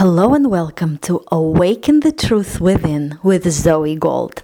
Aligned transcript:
Hello 0.00 0.32
and 0.32 0.50
welcome 0.50 0.96
to 1.02 1.22
Awaken 1.30 2.00
the 2.00 2.10
Truth 2.10 2.58
Within 2.58 3.18
with 3.22 3.46
Zoe 3.50 3.96
Gold. 3.96 4.42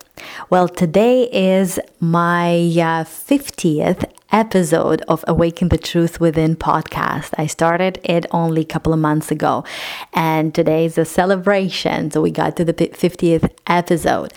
Well, 0.50 0.68
today 0.68 1.30
is 1.32 1.80
my 1.98 2.56
uh, 2.56 3.04
50th 3.04 4.05
episode 4.36 5.00
of 5.08 5.24
Awaken 5.26 5.70
the 5.70 5.78
Truth 5.78 6.20
Within 6.20 6.56
podcast. 6.56 7.32
I 7.38 7.46
started 7.46 7.98
it 8.04 8.26
only 8.32 8.60
a 8.60 8.66
couple 8.66 8.92
of 8.92 8.98
months 8.98 9.30
ago, 9.30 9.64
and 10.12 10.54
today 10.54 10.84
is 10.84 10.98
a 10.98 11.06
celebration. 11.06 12.10
So 12.10 12.20
we 12.20 12.30
got 12.30 12.54
to 12.58 12.64
the 12.64 12.74
50th 12.74 13.50
episode 13.66 14.34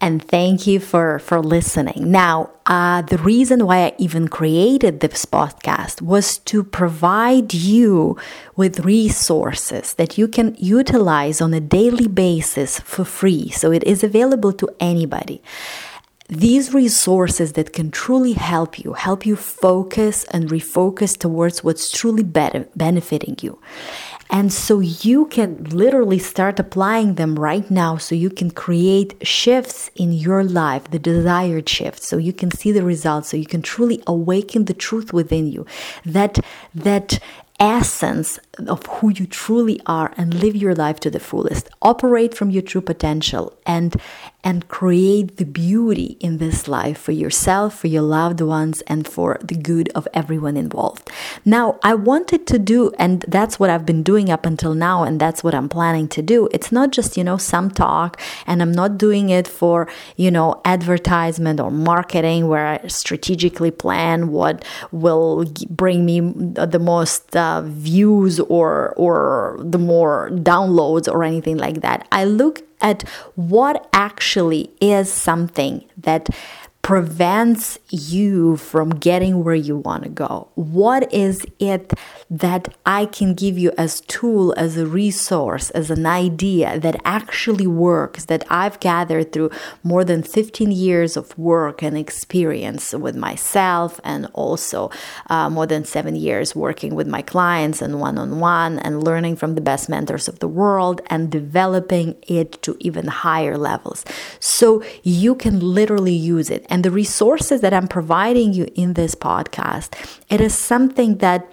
and 0.00 0.26
thank 0.26 0.66
you 0.66 0.80
for 0.80 1.20
for 1.20 1.40
listening. 1.40 2.10
Now, 2.10 2.50
uh, 2.66 3.02
the 3.02 3.18
reason 3.18 3.66
why 3.66 3.78
I 3.86 3.92
even 3.98 4.26
created 4.26 4.98
this 4.98 5.24
podcast 5.24 6.00
was 6.00 6.38
to 6.50 6.64
provide 6.64 7.54
you 7.54 8.16
with 8.56 8.80
resources 8.80 9.94
that 9.94 10.16
you 10.16 10.26
can 10.28 10.56
utilize 10.58 11.40
on 11.40 11.54
a 11.54 11.60
daily 11.60 12.08
basis 12.08 12.80
for 12.80 13.04
free. 13.04 13.50
So 13.50 13.70
it 13.70 13.84
is 13.84 14.02
available 14.02 14.52
to 14.54 14.68
anybody 14.80 15.42
these 16.32 16.72
resources 16.72 17.52
that 17.52 17.74
can 17.74 17.90
truly 17.90 18.32
help 18.32 18.78
you, 18.78 18.94
help 18.94 19.26
you 19.26 19.36
focus 19.36 20.24
and 20.30 20.48
refocus 20.48 21.18
towards 21.18 21.62
what's 21.62 21.90
truly 21.90 22.22
better, 22.22 22.66
benefiting 22.74 23.36
you. 23.42 23.58
And 24.30 24.50
so 24.50 24.80
you 24.80 25.26
can 25.26 25.62
literally 25.64 26.18
start 26.18 26.58
applying 26.58 27.16
them 27.16 27.38
right 27.38 27.70
now 27.70 27.98
so 27.98 28.14
you 28.14 28.30
can 28.30 28.50
create 28.50 29.14
shifts 29.26 29.90
in 29.94 30.14
your 30.14 30.42
life, 30.42 30.84
the 30.90 30.98
desired 30.98 31.68
shifts, 31.68 32.08
so 32.08 32.16
you 32.16 32.32
can 32.32 32.50
see 32.50 32.72
the 32.72 32.82
results, 32.82 33.28
so 33.28 33.36
you 33.36 33.44
can 33.44 33.60
truly 33.60 34.02
awaken 34.06 34.64
the 34.64 34.74
truth 34.74 35.12
within 35.12 35.48
you. 35.48 35.66
That 36.06 36.38
that 36.74 37.18
essence 37.60 38.40
of 38.58 38.84
who 38.86 39.08
you 39.08 39.26
truly 39.26 39.80
are 39.86 40.12
and 40.16 40.34
live 40.34 40.54
your 40.54 40.74
life 40.74 41.00
to 41.00 41.10
the 41.10 41.20
fullest. 41.20 41.70
Operate 41.80 42.34
from 42.34 42.50
your 42.50 42.62
true 42.62 42.82
potential 42.82 43.56
and 43.64 43.96
and 44.44 44.66
create 44.66 45.36
the 45.36 45.44
beauty 45.44 46.16
in 46.18 46.38
this 46.38 46.66
life 46.66 46.98
for 46.98 47.12
yourself 47.12 47.78
for 47.78 47.86
your 47.86 48.02
loved 48.02 48.40
ones 48.40 48.80
and 48.82 49.06
for 49.06 49.38
the 49.40 49.54
good 49.54 49.88
of 49.94 50.06
everyone 50.12 50.56
involved. 50.56 51.08
Now 51.44 51.78
i 51.82 51.94
wanted 51.94 52.46
to 52.48 52.58
do 52.58 52.92
and 52.98 53.24
that's 53.26 53.58
what 53.58 53.70
i've 53.70 53.86
been 53.86 54.02
doing 54.02 54.28
up 54.30 54.44
until 54.44 54.74
now 54.74 55.04
and 55.04 55.18
that's 55.18 55.42
what 55.42 55.54
i'm 55.54 55.68
planning 55.68 56.08
to 56.08 56.20
do. 56.20 56.48
It's 56.52 56.70
not 56.70 56.90
just 56.90 57.16
you 57.16 57.24
know 57.24 57.38
some 57.38 57.70
talk 57.70 58.20
and 58.46 58.60
i'm 58.60 58.72
not 58.72 58.98
doing 58.98 59.30
it 59.30 59.48
for 59.48 59.88
you 60.16 60.30
know 60.30 60.60
advertisement 60.66 61.58
or 61.58 61.70
marketing 61.70 62.48
where 62.48 62.66
i 62.66 62.86
strategically 62.86 63.70
plan 63.70 64.28
what 64.28 64.62
will 64.90 65.46
bring 65.70 66.04
me 66.04 66.20
the 66.20 66.78
most 66.78 67.34
uh, 67.36 67.62
views 67.64 68.41
or 68.48 68.94
or 68.96 69.58
the 69.60 69.78
more 69.78 70.30
downloads 70.32 71.12
or 71.12 71.24
anything 71.24 71.56
like 71.56 71.80
that. 71.80 72.06
I 72.12 72.24
look 72.24 72.62
at 72.80 73.02
what 73.36 73.88
actually 73.92 74.70
is 74.80 75.10
something 75.12 75.84
that 75.96 76.28
prevents 76.82 77.78
you 77.90 78.56
from 78.56 78.90
getting 78.90 79.44
where 79.44 79.54
you 79.54 79.76
want 79.76 80.02
to 80.02 80.08
go? 80.08 80.48
What 80.56 81.12
is 81.14 81.46
it 81.60 81.92
that 82.28 82.74
I 82.84 83.06
can 83.06 83.34
give 83.34 83.56
you 83.56 83.72
as 83.78 84.00
tool, 84.00 84.52
as 84.56 84.76
a 84.76 84.84
resource, 84.84 85.70
as 85.70 85.90
an 85.90 86.06
idea 86.06 86.80
that 86.80 87.00
actually 87.04 87.68
works 87.68 88.24
that 88.24 88.44
I've 88.50 88.80
gathered 88.80 89.32
through 89.32 89.50
more 89.84 90.04
than 90.04 90.24
15 90.24 90.72
years 90.72 91.16
of 91.16 91.38
work 91.38 91.82
and 91.82 91.96
experience 91.96 92.92
with 92.92 93.14
myself 93.14 94.00
and 94.02 94.26
also 94.32 94.90
uh, 95.30 95.48
more 95.48 95.66
than 95.66 95.84
7 95.84 96.16
years 96.16 96.56
working 96.56 96.96
with 96.96 97.06
my 97.06 97.22
clients 97.22 97.80
and 97.80 98.00
one-on-one 98.00 98.80
and 98.80 99.04
learning 99.04 99.36
from 99.36 99.54
the 99.54 99.60
best 99.60 99.88
mentors 99.88 100.26
of 100.26 100.40
the 100.40 100.48
world 100.48 101.00
and 101.06 101.30
developing 101.30 102.16
it 102.26 102.60
to 102.62 102.76
even 102.80 103.06
higher 103.06 103.56
levels. 103.56 104.04
So 104.40 104.82
you 105.04 105.36
can 105.36 105.60
literally 105.60 106.14
use 106.14 106.50
it 106.50 106.66
and 106.72 106.82
the 106.82 106.90
resources 106.90 107.60
that 107.60 107.74
I'm 107.74 107.86
providing 107.86 108.54
you 108.54 108.66
in 108.74 108.94
this 108.94 109.14
podcast, 109.14 109.94
it 110.30 110.40
is 110.40 110.56
something 110.56 111.18
that 111.18 111.46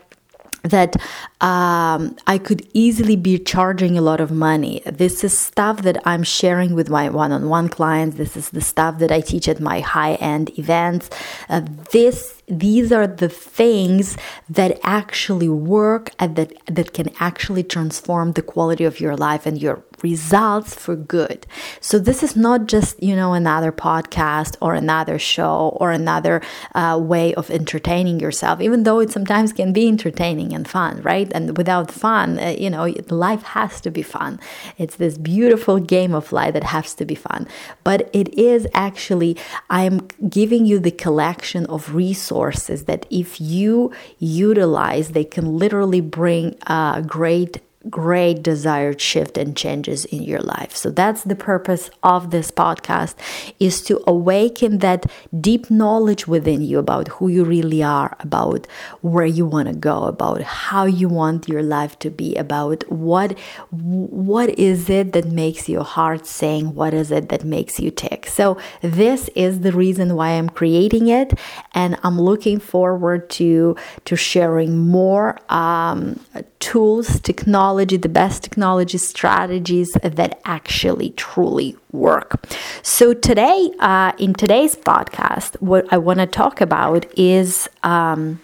that 0.63 0.95
um, 1.39 2.17
I 2.27 2.37
could 2.37 2.67
easily 2.73 3.15
be 3.15 3.39
charging 3.39 3.97
a 3.97 4.01
lot 4.01 4.19
of 4.19 4.29
money. 4.29 4.81
This 4.85 5.23
is 5.23 5.37
stuff 5.37 5.83
that 5.83 5.97
I'm 6.05 6.23
sharing 6.23 6.73
with 6.73 6.89
my 6.89 7.09
one 7.09 7.31
on 7.31 7.47
one 7.47 7.69
clients. 7.69 8.17
This 8.17 8.35
is 8.35 8.49
the 8.49 8.61
stuff 8.61 8.99
that 8.99 9.11
I 9.11 9.21
teach 9.21 9.47
at 9.47 9.59
my 9.59 9.79
high 9.79 10.15
end 10.15 10.57
events. 10.59 11.09
Uh, 11.47 11.61
this 11.91 12.38
these 12.49 12.91
are 12.91 13.05
the 13.05 13.29
things 13.29 14.17
that 14.49 14.79
actually 14.83 15.49
work 15.49 16.11
and 16.17 16.35
that, 16.35 16.53
that 16.65 16.93
can 16.93 17.13
actually 17.19 17.63
transform 17.63 18.33
the 18.33 18.41
quality 18.41 18.83
of 18.83 18.99
your 18.99 19.15
life 19.15 19.45
and 19.45 19.61
your 19.61 19.83
results 20.01 20.73
for 20.73 20.95
good. 20.95 21.45
So 21.81 21.99
this 21.99 22.23
is 22.23 22.35
not 22.35 22.67
just, 22.67 23.01
you 23.03 23.15
know, 23.15 23.33
another 23.33 23.71
podcast 23.71 24.55
or 24.61 24.73
another 24.73 25.19
show 25.19 25.77
or 25.79 25.91
another 25.91 26.41
uh, 26.73 26.97
way 27.01 27.33
of 27.35 27.51
entertaining 27.51 28.19
yourself, 28.19 28.61
even 28.61 28.83
though 28.83 28.99
it 28.99 29.11
sometimes 29.11 29.51
can 29.51 29.73
be 29.73 29.87
entertaining 29.87 30.53
and 30.53 30.67
fun, 30.67 31.01
right? 31.01 31.29
And 31.35 31.57
without 31.57 31.91
fun, 31.91 32.39
uh, 32.39 32.55
you 32.57 32.69
know, 32.69 32.93
life 33.09 33.43
has 33.43 33.81
to 33.81 33.91
be 33.91 34.01
fun. 34.01 34.39
It's 34.77 34.95
this 34.95 35.17
beautiful 35.17 35.79
game 35.79 36.15
of 36.15 36.31
life 36.31 36.53
that 36.53 36.63
has 36.63 36.95
to 36.95 37.05
be 37.05 37.15
fun. 37.15 37.47
But 37.83 38.09
it 38.13 38.33
is 38.39 38.67
actually, 38.73 39.37
I'm 39.69 40.07
giving 40.29 40.65
you 40.65 40.79
the 40.79 40.91
collection 40.91 41.65
of 41.65 41.93
resources 41.93 42.38
that 42.85 43.05
if 43.09 43.39
you 43.39 43.91
utilize, 44.19 45.09
they 45.09 45.23
can 45.23 45.57
literally 45.57 46.01
bring 46.01 46.55
a 46.67 47.03
great 47.05 47.61
great 47.89 48.43
desired 48.43 48.99
shift 48.99 49.37
and 49.37 49.55
changes 49.55 50.03
in 50.05 50.21
your 50.21 50.41
life. 50.41 50.75
So 50.75 50.89
that's 50.91 51.23
the 51.23 51.35
purpose 51.35 51.89
of 52.03 52.29
this 52.29 52.51
podcast 52.51 53.15
is 53.59 53.81
to 53.83 54.03
awaken 54.05 54.79
that 54.79 55.05
deep 55.39 55.71
knowledge 55.71 56.27
within 56.27 56.61
you 56.61 56.77
about 56.77 57.07
who 57.07 57.29
you 57.29 57.45
really 57.45 57.81
are, 57.81 58.17
about 58.19 58.67
where 59.01 59.25
you 59.25 59.45
want 59.45 59.69
to 59.69 59.73
go, 59.73 60.03
about 60.03 60.41
how 60.41 60.85
you 60.85 61.07
want 61.07 61.47
your 61.47 61.63
life 61.63 61.97
to 61.99 62.09
be, 62.09 62.35
about 62.35 62.83
what 62.91 63.37
what 63.69 64.49
is 64.59 64.89
it 64.89 65.13
that 65.13 65.25
makes 65.25 65.69
your 65.69 65.85
heart 65.85 66.25
sing, 66.25 66.75
what 66.75 66.93
is 66.93 67.11
it 67.11 67.29
that 67.29 67.45
makes 67.45 67.79
you 67.79 67.91
tick. 67.91 68.25
So 68.25 68.57
this 68.81 69.29
is 69.35 69.61
the 69.61 69.71
reason 69.71 70.15
why 70.15 70.31
I'm 70.31 70.49
creating 70.49 71.07
it 71.07 71.33
and 71.73 71.97
I'm 72.03 72.19
looking 72.19 72.59
forward 72.59 73.29
to 73.31 73.77
to 74.03 74.15
sharing 74.17 74.77
more 74.77 75.39
um, 75.49 76.19
tools, 76.59 77.21
technology, 77.21 77.68
the 77.77 78.09
best 78.09 78.43
technology 78.43 78.97
strategies 78.97 79.91
that 80.03 80.39
actually 80.45 81.11
truly 81.11 81.75
work. 81.91 82.45
So, 82.81 83.13
today, 83.13 83.71
uh, 83.79 84.11
in 84.17 84.33
today's 84.33 84.75
podcast, 84.75 85.59
what 85.61 85.91
I 85.91 85.97
want 85.97 86.19
to 86.19 86.25
talk 86.27 86.61
about 86.61 87.05
is 87.17 87.69
um, 87.83 88.39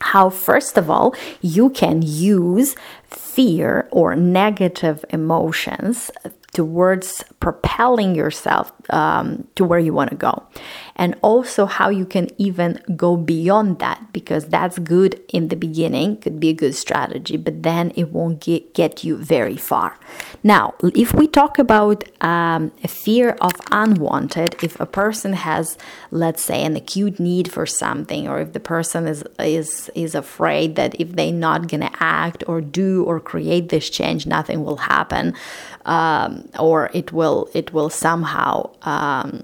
how, 0.00 0.30
first 0.30 0.78
of 0.78 0.90
all, 0.90 1.14
you 1.40 1.70
can 1.70 2.02
use 2.02 2.76
fear 3.04 3.88
or 3.90 4.14
negative 4.14 5.04
emotions 5.10 6.10
towards 6.52 7.22
propelling 7.40 8.14
yourself 8.14 8.72
um, 8.90 9.46
to 9.54 9.64
where 9.64 9.78
you 9.78 9.92
want 9.92 10.10
to 10.10 10.16
go 10.16 10.42
and 10.98 11.14
also 11.22 11.64
how 11.66 11.88
you 11.88 12.04
can 12.04 12.28
even 12.38 12.82
go 12.96 13.16
beyond 13.16 13.78
that 13.78 14.12
because 14.12 14.46
that's 14.46 14.78
good 14.80 15.20
in 15.28 15.48
the 15.48 15.56
beginning 15.56 16.16
could 16.16 16.40
be 16.40 16.48
a 16.48 16.52
good 16.52 16.74
strategy 16.74 17.36
but 17.36 17.62
then 17.62 17.92
it 17.94 18.10
won't 18.12 18.40
get, 18.40 18.74
get 18.74 19.04
you 19.04 19.16
very 19.16 19.56
far. 19.56 19.98
Now 20.42 20.74
if 20.82 21.14
we 21.14 21.26
talk 21.26 21.58
about 21.58 22.04
um, 22.22 22.72
a 22.82 22.88
fear 22.88 23.30
of 23.40 23.52
unwanted 23.70 24.56
if 24.62 24.78
a 24.80 24.86
person 24.86 25.32
has 25.32 25.78
let's 26.10 26.42
say 26.42 26.64
an 26.64 26.76
acute 26.76 27.20
need 27.20 27.50
for 27.50 27.64
something 27.64 28.28
or 28.28 28.40
if 28.40 28.52
the 28.52 28.60
person 28.60 29.06
is 29.06 29.22
is 29.38 29.90
is 29.94 30.14
afraid 30.14 30.74
that 30.76 31.00
if 31.00 31.12
they're 31.12 31.32
not 31.32 31.68
gonna 31.68 31.90
act 32.00 32.42
or 32.48 32.60
do 32.60 33.04
or 33.04 33.20
create 33.20 33.68
this 33.68 33.88
change 33.88 34.26
nothing 34.26 34.64
will 34.64 34.78
happen 34.78 35.34
um, 35.86 36.48
or 36.58 36.90
it 36.92 37.12
will 37.12 37.48
it 37.54 37.72
will 37.72 37.90
somehow 37.90 38.70
um, 38.82 39.42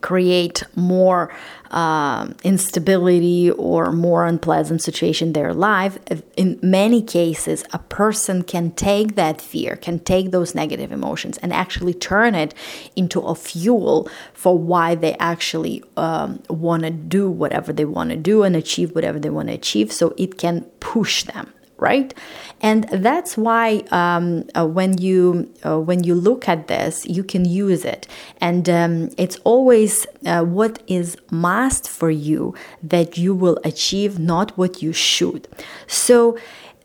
create 0.00 0.62
more 0.74 1.32
um, 1.70 2.34
instability 2.44 3.50
or 3.50 3.92
more 3.92 4.26
unpleasant 4.26 4.82
situation 4.82 5.28
in 5.28 5.32
their 5.34 5.52
life 5.52 5.98
in 6.36 6.58
many 6.62 7.02
cases 7.02 7.64
a 7.72 7.78
person 7.78 8.42
can 8.42 8.70
take 8.72 9.16
that 9.16 9.40
fear 9.40 9.76
can 9.76 9.98
take 9.98 10.30
those 10.30 10.54
negative 10.54 10.90
emotions 10.92 11.36
and 11.38 11.52
actually 11.52 11.92
turn 11.92 12.34
it 12.34 12.54
into 12.96 13.20
a 13.20 13.34
fuel 13.34 14.08
for 14.32 14.58
why 14.58 14.94
they 14.94 15.14
actually 15.14 15.82
um, 15.96 16.42
want 16.48 16.82
to 16.82 16.90
do 16.90 17.30
whatever 17.30 17.72
they 17.72 17.84
want 17.84 18.10
to 18.10 18.16
do 18.16 18.42
and 18.42 18.56
achieve 18.56 18.94
whatever 18.94 19.18
they 19.18 19.30
want 19.30 19.48
to 19.48 19.54
achieve. 19.54 19.92
So 19.92 20.14
it 20.16 20.38
can 20.38 20.62
push 20.80 21.24
them 21.24 21.52
right? 21.78 22.12
And 22.60 22.84
that's 22.90 23.36
why 23.36 23.84
um, 23.90 24.44
uh, 24.54 24.66
when 24.66 24.98
you 24.98 25.48
uh, 25.64 25.78
when 25.78 26.04
you 26.04 26.14
look 26.14 26.48
at 26.48 26.66
this 26.68 27.06
you 27.06 27.24
can 27.24 27.44
use 27.44 27.84
it. 27.84 28.06
And 28.40 28.68
um, 28.68 29.10
it's 29.16 29.36
always 29.44 30.06
uh, 30.26 30.44
what 30.44 30.82
is 30.86 31.16
must 31.30 31.88
for 31.88 32.10
you 32.10 32.54
that 32.82 33.16
you 33.16 33.34
will 33.34 33.58
achieve 33.64 34.18
not 34.18 34.56
what 34.58 34.82
you 34.82 34.92
should. 34.92 35.48
So 35.86 36.36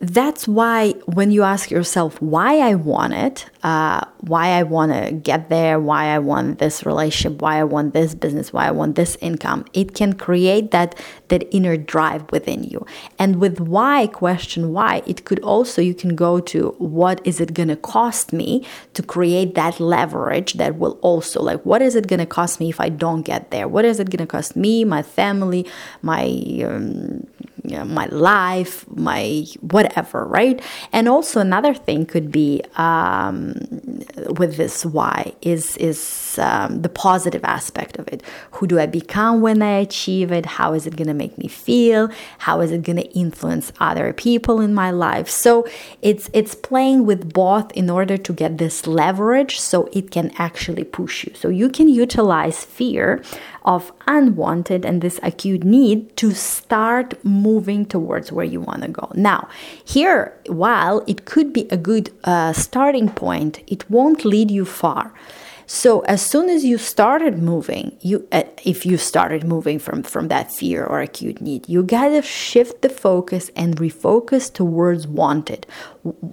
that's 0.04 0.50
why 0.50 0.92
when 1.06 1.32
you 1.32 1.44
ask 1.44 1.72
yourself 1.72 2.22
why 2.22 2.60
I 2.60 2.76
want 2.76 3.14
it, 3.14 3.46
uh, 3.64 4.04
why 4.20 4.50
I 4.50 4.64
want 4.64 4.92
to 4.92 5.14
get 5.14 5.48
there, 5.50 5.80
why 5.80 6.08
I 6.08 6.20
want 6.20 6.60
this 6.60 6.86
relationship, 6.86 7.42
why 7.42 7.60
I 7.60 7.64
want 7.64 7.94
this 7.94 8.14
business, 8.14 8.52
why 8.52 8.68
I 8.68 8.72
want 8.72 8.96
this 8.96 9.16
income, 9.22 9.66
it 9.72 9.96
can 9.96 10.14
create 10.14 10.72
that 10.72 11.00
that 11.30 11.48
inner 11.52 11.78
drive 11.78 12.30
within 12.32 12.66
you. 12.66 12.86
And 13.18 13.38
with 13.40 13.62
why 13.62 14.08
question 14.08 14.74
why, 14.74 15.04
it 15.08 15.24
could 15.24 15.40
also 15.40 15.82
you 15.82 15.96
can 15.96 16.16
go 16.16 16.42
to 16.42 16.76
what 16.80 17.26
is 17.26 17.40
it 17.40 17.54
going 17.54 17.70
to 17.70 17.78
cost 17.78 18.34
me 18.34 18.66
to 18.96 19.04
create 19.04 19.56
that 19.56 19.80
leverage 19.80 20.54
that 20.56 20.78
will 20.78 21.00
also 21.02 21.42
like 21.42 21.66
what 21.66 21.82
is 21.82 21.96
it 21.96 22.08
going 22.08 22.20
to 22.20 22.26
cost 22.26 22.60
me 22.60 22.70
if 22.70 22.82
I 22.82 22.90
don't 22.90 23.22
get 23.22 23.52
there? 23.52 23.70
What 23.70 23.86
is 23.86 24.02
it 24.02 24.10
going 24.10 24.28
to 24.28 24.28
cost 24.28 24.58
me, 24.58 24.84
my 24.84 25.02
family, 25.02 25.66
my 26.02 26.26
um, 26.66 27.26
you 27.64 27.78
know, 27.78 27.86
my 27.86 28.08
life, 28.08 28.86
my 28.90 29.46
whatever, 29.62 30.26
right? 30.26 30.62
And 30.92 31.08
also 31.08 31.40
another 31.40 31.74
thing 31.74 32.06
could 32.06 32.32
be 32.32 32.62
um, 32.76 33.54
with 34.38 34.58
this 34.58 34.86
why 34.86 35.34
is 35.42 35.78
is 35.78 36.40
um, 36.42 36.82
the 36.82 36.90
positive 36.90 37.44
aspect 37.44 37.98
of 37.98 38.08
it. 38.08 38.24
Who 38.52 38.68
do 38.68 38.80
I 38.80 38.86
become 38.86 39.42
when 39.42 39.62
I 39.62 39.80
achieve 39.80 40.32
it? 40.32 40.46
How 40.46 40.74
is 40.74 40.88
it 40.88 40.96
going 40.96 41.08
to 41.08 41.14
make 41.14 41.38
me 41.38 41.48
feel? 41.48 42.10
How 42.40 42.62
is 42.62 42.72
it 42.72 42.84
going 42.84 42.98
to 42.98 43.10
influence 43.12 43.72
other 43.80 44.14
people 44.14 44.60
in 44.62 44.74
my 44.74 44.92
life? 44.92 45.30
So 45.30 45.68
it's 46.02 46.30
it's 46.34 46.56
playing 46.56 47.06
with 47.06 47.34
both 47.34 47.72
in 47.72 47.90
order 47.90 48.18
to 48.18 48.34
get 48.34 48.58
this 48.58 48.88
leverage, 48.88 49.60
so 49.60 49.90
it 49.94 50.12
can 50.12 50.32
actually 50.38 50.84
push 50.84 51.26
you. 51.26 51.34
So 51.36 51.50
you 51.50 51.70
can 51.70 51.88
utilize 51.88 52.64
fear 52.64 53.22
of 53.66 53.92
unwanted 54.08 54.86
and 54.86 55.02
this 55.02 55.20
acute 55.24 55.64
need 55.64 56.16
to 56.18 56.34
start 56.34 57.14
moving 57.24 57.86
towards 57.86 58.32
where 58.32 58.46
you 58.46 58.60
want 58.60 58.82
to 58.82 58.90
go. 58.90 59.10
Now, 59.16 59.48
here, 59.86 60.38
while 60.48 61.04
it 61.08 61.26
could 61.26 61.54
be 61.54 61.68
a 61.72 61.78
good 61.78 62.12
uh, 62.24 62.54
starting 62.54 63.10
point, 63.10 63.62
it 63.68 63.90
won't 63.90 64.13
lead 64.24 64.52
you 64.52 64.66
far. 64.66 65.14
So 65.66 66.02
as 66.02 66.22
soon 66.26 66.50
as 66.50 66.66
you 66.66 66.78
started 66.78 67.42
moving, 67.42 67.98
you 68.02 68.28
uh, 68.32 68.44
if 68.64 68.86
you 68.86 68.98
started 68.98 69.44
moving 69.44 69.80
from 69.80 70.04
from 70.04 70.28
that 70.28 70.52
fear 70.52 70.86
or 70.86 71.02
acute 71.02 71.42
need, 71.42 71.68
you 71.70 71.84
got 71.84 72.10
to 72.10 72.22
shift 72.22 72.82
the 72.82 72.90
focus 72.90 73.50
and 73.56 73.78
refocus 73.78 74.52
towards 74.52 75.08
wanted, 75.08 75.66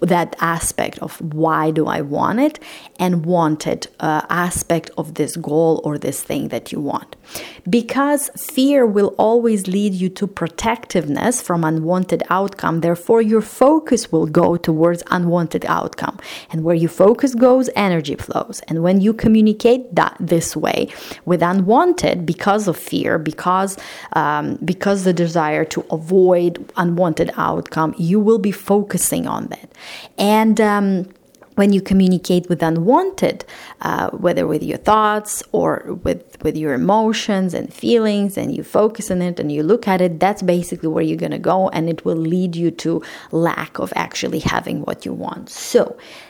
that 0.00 0.34
aspect 0.40 0.98
of 0.98 1.20
why 1.32 1.70
do 1.70 1.86
I 1.86 2.00
want 2.00 2.40
it 2.40 2.58
and 2.98 3.24
wanted 3.24 3.86
uh, 4.00 4.22
aspect 4.28 4.90
of 4.98 5.14
this 5.14 5.36
goal 5.36 5.80
or 5.84 5.96
this 5.96 6.22
thing 6.22 6.48
that 6.48 6.72
you 6.72 6.80
want. 6.80 7.16
Because 7.68 8.30
fear 8.36 8.84
will 8.86 9.14
always 9.18 9.66
lead 9.66 9.94
you 9.94 10.08
to 10.10 10.26
protectiveness 10.26 11.40
from 11.40 11.62
unwanted 11.62 12.22
outcome, 12.30 12.80
therefore 12.80 13.22
your 13.22 13.42
focus 13.42 14.10
will 14.10 14.26
go 14.26 14.56
towards 14.56 15.02
unwanted 15.10 15.64
outcome. 15.66 16.18
And 16.50 16.64
where 16.64 16.74
your 16.74 16.90
focus 16.90 17.34
goes, 17.34 17.70
energy 17.76 18.16
flows. 18.16 18.60
And 18.66 18.82
when 18.82 19.00
you 19.00 19.14
communicate 19.20 19.82
that 19.94 20.16
this 20.18 20.56
way 20.56 20.88
with 21.26 21.42
unwanted 21.42 22.24
because 22.24 22.66
of 22.66 22.76
fear, 22.76 23.18
because 23.18 23.76
um, 24.14 24.58
because 24.64 25.04
the 25.04 25.12
desire 25.12 25.64
to 25.66 25.84
avoid 25.90 26.52
unwanted 26.76 27.30
outcome, 27.36 27.94
you 27.98 28.18
will 28.18 28.38
be 28.38 28.50
focusing 28.52 29.26
on 29.26 29.46
that. 29.48 29.68
And 30.18 30.60
um, 30.60 31.06
when 31.60 31.74
you 31.74 31.82
communicate 31.82 32.48
with 32.48 32.62
unwanted, 32.62 33.44
uh, 33.82 34.08
whether 34.24 34.46
with 34.46 34.62
your 34.62 34.78
thoughts 34.90 35.42
or 35.52 35.70
with 36.04 36.22
with 36.44 36.56
your 36.56 36.72
emotions 36.72 37.52
and 37.58 37.66
feelings, 37.84 38.38
and 38.40 38.48
you 38.56 38.62
focus 38.64 39.10
on 39.10 39.20
it 39.28 39.38
and 39.38 39.52
you 39.52 39.62
look 39.62 39.84
at 39.86 40.00
it, 40.00 40.12
that's 40.24 40.42
basically 40.56 40.88
where 40.88 41.04
you're 41.08 41.24
gonna 41.26 41.44
go, 41.54 41.68
and 41.76 41.90
it 41.92 42.00
will 42.06 42.22
lead 42.34 42.56
you 42.56 42.70
to 42.84 43.02
lack 43.30 43.78
of 43.78 43.92
actually 43.94 44.42
having 44.54 44.76
what 44.86 45.04
you 45.04 45.12
want. 45.12 45.50
So 45.50 45.82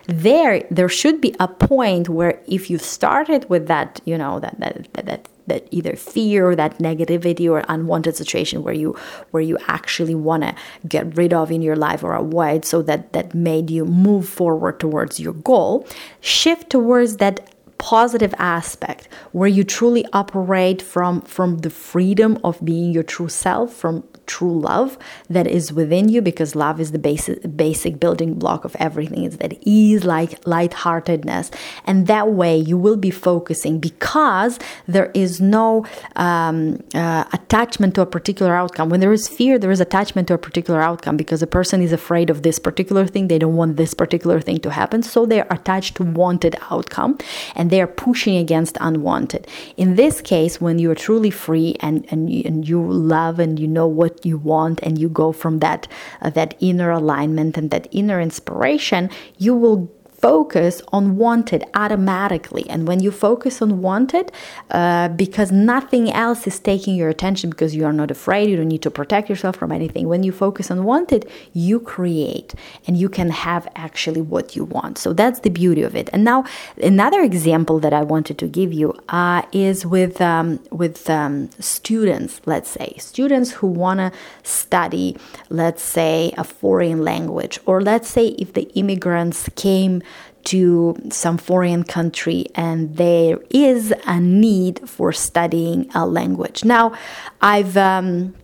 there, 0.06 0.54
there 0.68 0.88
should 0.88 1.20
be 1.20 1.32
a 1.38 1.46
point 1.46 2.08
where 2.08 2.34
if 2.48 2.68
you 2.70 2.78
started 2.78 3.48
with 3.48 3.68
that, 3.68 4.00
you 4.10 4.18
know, 4.18 4.40
that 4.40 4.58
that 4.58 4.74
that, 4.94 5.06
that 5.06 5.22
that 5.50 5.67
either 5.70 5.94
fear 5.97 6.49
or 6.49 6.55
that 6.56 6.79
negativity 6.79 7.47
or 7.50 7.64
unwanted 7.69 8.17
situation 8.17 8.62
where 8.62 8.79
you 8.82 8.97
where 9.32 9.43
you 9.50 9.58
actually 9.67 10.14
want 10.14 10.43
to 10.43 10.55
get 10.88 11.05
rid 11.17 11.32
of 11.32 11.50
in 11.50 11.61
your 11.61 11.76
life 11.76 12.02
or 12.02 12.14
avoid 12.14 12.64
so 12.64 12.82
that 12.82 13.12
that 13.12 13.35
made 13.35 13.70
you 13.70 13.85
move 13.85 14.26
forward 14.29 14.79
towards 14.81 15.20
your 15.20 15.35
goal 15.50 15.87
shift 16.20 16.70
towards 16.70 17.17
that 17.17 17.37
positive 17.81 18.35
aspect 18.38 19.08
where 19.32 19.49
you 19.49 19.64
truly 19.64 20.05
operate 20.12 20.82
from 20.82 21.23
from 21.23 21.58
the 21.58 21.70
freedom 21.70 22.38
of 22.44 22.62
being 22.62 22.93
your 22.93 23.02
true 23.02 23.29
self 23.29 23.73
from 23.73 24.05
true 24.30 24.58
love 24.70 24.96
that 25.28 25.46
is 25.58 25.72
within 25.72 26.08
you 26.08 26.20
because 26.22 26.54
love 26.54 26.80
is 26.84 26.92
the 26.92 27.02
basic 27.10 27.38
basic 27.56 27.98
building 28.04 28.34
block 28.42 28.64
of 28.64 28.76
everything. 28.86 29.24
It's 29.24 29.38
that 29.42 29.52
ease 29.62 30.04
like 30.04 30.32
lightheartedness. 30.46 31.50
And 31.88 32.06
that 32.06 32.26
way 32.40 32.56
you 32.70 32.76
will 32.78 33.00
be 33.08 33.10
focusing 33.10 33.80
because 33.80 34.58
there 34.86 35.10
is 35.14 35.40
no 35.40 35.84
um, 36.14 36.82
uh, 36.94 37.24
attachment 37.32 37.94
to 37.96 38.02
a 38.02 38.06
particular 38.06 38.54
outcome. 38.54 38.88
When 38.88 39.00
there 39.00 39.12
is 39.12 39.26
fear 39.28 39.58
there 39.58 39.74
is 39.76 39.80
attachment 39.80 40.28
to 40.28 40.34
a 40.34 40.42
particular 40.48 40.80
outcome 40.80 41.16
because 41.16 41.42
a 41.42 41.52
person 41.58 41.82
is 41.82 41.92
afraid 41.92 42.30
of 42.30 42.42
this 42.42 42.58
particular 42.68 43.04
thing. 43.12 43.26
They 43.26 43.40
don't 43.44 43.56
want 43.56 43.76
this 43.76 43.94
particular 43.94 44.40
thing 44.40 44.58
to 44.60 44.70
happen. 44.70 45.02
So 45.02 45.26
they're 45.26 45.50
attached 45.50 45.96
to 45.96 46.04
wanted 46.04 46.54
outcome 46.70 47.18
and 47.56 47.70
they're 47.70 47.92
pushing 48.06 48.36
against 48.36 48.78
unwanted. 48.80 49.48
In 49.76 49.96
this 49.96 50.20
case 50.20 50.60
when 50.60 50.78
you're 50.78 51.00
truly 51.06 51.30
free 51.30 51.76
and, 51.80 52.06
and, 52.12 52.28
and 52.48 52.68
you 52.68 52.80
love 53.16 53.40
and 53.40 53.58
you 53.58 53.66
know 53.66 53.88
what 53.88 54.19
you 54.25 54.38
want 54.38 54.81
and 54.82 54.99
you 54.99 55.08
go 55.08 55.32
from 55.32 55.58
that 55.61 55.87
uh, 56.22 56.31
that 56.31 56.55
inner 56.61 56.90
alignment 56.90 57.56
and 57.56 57.70
that 57.70 57.88
inner 57.90 58.20
inspiration 58.20 59.11
you 59.38 59.55
will 59.55 59.90
focus 60.20 60.82
on 60.93 61.17
wanted 61.17 61.64
automatically. 61.75 62.69
And 62.69 62.87
when 62.87 63.00
you 63.00 63.11
focus 63.11 63.62
on 63.62 63.81
wanted, 63.81 64.31
uh, 64.70 65.08
because 65.08 65.50
nothing 65.50 66.12
else 66.12 66.46
is 66.46 66.58
taking 66.58 66.94
your 66.94 67.08
attention 67.08 67.49
because 67.50 67.75
you 67.75 67.84
are 67.87 67.93
not 67.93 68.11
afraid, 68.11 68.50
you 68.50 68.56
don't 68.56 68.69
need 68.69 68.82
to 68.82 68.90
protect 68.90 69.28
yourself 69.31 69.56
from 69.56 69.72
anything. 69.72 70.08
When 70.08 70.22
you 70.22 70.32
focus 70.32 70.70
on 70.70 70.84
wanted, 70.84 71.28
you 71.55 71.81
create 71.81 72.55
and 72.87 72.99
you 72.99 73.08
can 73.08 73.31
have 73.31 73.67
actually 73.76 74.20
what 74.20 74.55
you 74.55 74.64
want. 74.64 74.99
So 74.99 75.12
that's 75.12 75.40
the 75.40 75.50
beauty 75.50 75.82
of 75.82 75.96
it. 75.96 76.11
And 76.12 76.23
now 76.23 76.44
another 76.82 77.23
example 77.23 77.81
that 77.81 77.94
I 77.94 78.02
wanted 78.02 78.37
to 78.38 78.46
give 78.46 78.73
you 78.73 78.94
uh, 79.08 79.43
is 79.52 79.87
with 79.87 80.20
um, 80.20 80.61
with 80.70 81.08
um, 81.08 81.50
students. 81.58 82.40
Let's 82.44 82.69
say 82.69 82.94
students 82.99 83.52
who 83.52 83.66
want 83.66 84.00
to 84.00 84.12
study, 84.43 85.16
let's 85.49 85.82
say 85.82 86.32
a 86.37 86.44
foreign 86.44 87.02
language, 87.05 87.58
or 87.64 87.81
let's 87.81 88.08
say 88.08 88.28
if 88.44 88.52
the 88.52 88.69
immigrants 88.75 89.49
came 89.56 90.02
to 90.44 90.97
some 91.11 91.38
foreign 91.38 91.85
country 91.85 92.47
and 92.54 92.97
there 92.97 93.38
is 93.50 93.92
a 94.06 94.20
need 94.20 94.88
for 94.88 95.12
studying 95.12 95.90
a 95.94 96.06
language. 96.06 96.64
Now, 96.64 96.94
I've 97.40 97.76
um, 97.76 98.35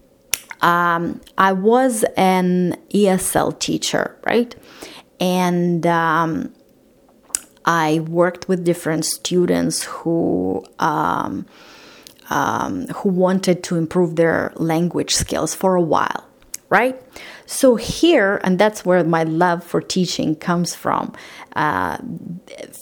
um, 0.60 1.20
I 1.36 1.52
was 1.52 2.04
an 2.16 2.76
ESL 2.90 3.58
teacher, 3.58 4.16
right? 4.24 4.54
And 5.20 5.86
um, 5.86 6.52
I 7.64 8.00
worked 8.00 8.48
with 8.48 8.64
different 8.64 9.04
students 9.04 9.84
who 9.84 10.64
um, 10.78 11.46
um, 12.30 12.86
who 12.88 13.08
wanted 13.08 13.62
to 13.64 13.76
improve 13.76 14.16
their 14.16 14.52
language 14.56 15.14
skills 15.14 15.54
for 15.54 15.76
a 15.76 15.80
while, 15.80 16.25
right? 16.68 17.00
So, 17.46 17.76
here, 17.76 18.40
and 18.42 18.58
that's 18.58 18.84
where 18.84 19.04
my 19.04 19.22
love 19.22 19.62
for 19.62 19.80
teaching 19.80 20.34
comes 20.34 20.74
from, 20.74 21.12
uh, 21.54 21.98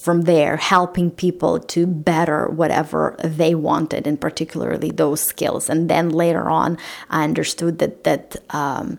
from 0.03 0.23
there, 0.23 0.57
helping 0.57 1.11
people 1.11 1.59
to 1.59 1.87
better 1.87 2.49
whatever 2.49 3.17
they 3.23 3.55
wanted, 3.55 4.07
and 4.07 4.19
particularly 4.19 4.91
those 4.91 5.21
skills. 5.21 5.69
And 5.69 5.91
then 5.91 6.09
later 6.11 6.49
on, 6.49 6.79
I 7.11 7.25
understood 7.25 7.79
that, 7.81 8.05
that, 8.05 8.37
um, 8.51 8.99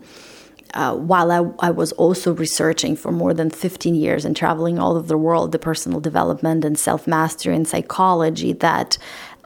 uh, 0.74 0.94
while 0.94 1.32
I, 1.32 1.68
I, 1.68 1.70
was 1.70 1.92
also 1.92 2.34
researching 2.34 2.96
for 2.96 3.10
more 3.10 3.32
than 3.32 3.50
15 3.50 3.94
years 3.94 4.24
and 4.24 4.36
traveling 4.36 4.78
all 4.78 4.96
over 4.96 5.06
the 5.06 5.16
world, 5.16 5.52
the 5.52 5.58
personal 5.58 6.00
development 6.00 6.64
and 6.64 6.78
self 6.78 7.06
mastery 7.06 7.56
and 7.56 7.66
psychology, 7.66 8.52
that 8.52 8.98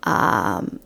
um, 0.02 0.80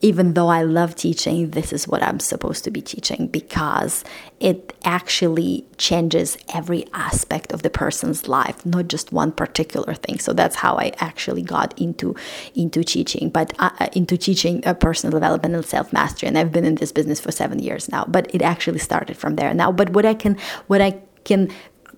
even 0.00 0.34
though 0.34 0.48
I 0.48 0.62
love 0.62 0.94
teaching, 0.94 1.50
this 1.50 1.72
is 1.72 1.88
what 1.88 2.02
I'm 2.02 2.20
supposed 2.20 2.62
to 2.64 2.70
be 2.70 2.80
teaching 2.80 3.26
because 3.26 4.04
it 4.38 4.72
actually 4.84 5.66
changes 5.76 6.38
every 6.54 6.86
aspect 6.94 7.52
of 7.52 7.62
the 7.62 7.70
person's 7.70 8.28
life, 8.28 8.64
not 8.64 8.86
just 8.86 9.12
one 9.12 9.32
particular 9.32 9.94
thing. 9.94 10.20
So 10.20 10.32
that's 10.32 10.56
how 10.56 10.76
I 10.76 10.92
actually 10.98 11.42
got 11.42 11.78
into 11.80 12.14
into 12.54 12.84
teaching, 12.84 13.28
but 13.30 13.52
uh, 13.58 13.70
uh 13.80 13.88
into 13.92 14.16
teaching 14.16 14.64
uh, 14.64 14.74
personal 14.74 15.12
development 15.12 15.56
and 15.56 15.64
self 15.64 15.92
mastery. 15.92 16.28
And 16.28 16.38
I've 16.38 16.52
been 16.52 16.64
in 16.64 16.76
this 16.76 16.92
business 16.92 17.18
for 17.18 17.32
seven 17.32 17.58
years 17.58 17.88
now, 17.88 18.04
but 18.06 18.32
it 18.32 18.42
actually 18.42 18.78
started 18.78 19.16
from 19.16 19.34
there. 19.34 19.52
Now, 19.52 19.72
but 19.72 19.90
what 19.90 20.06
I 20.06 20.14
can 20.14 20.38
what 20.68 20.80
I 20.80 21.00
can 21.24 21.50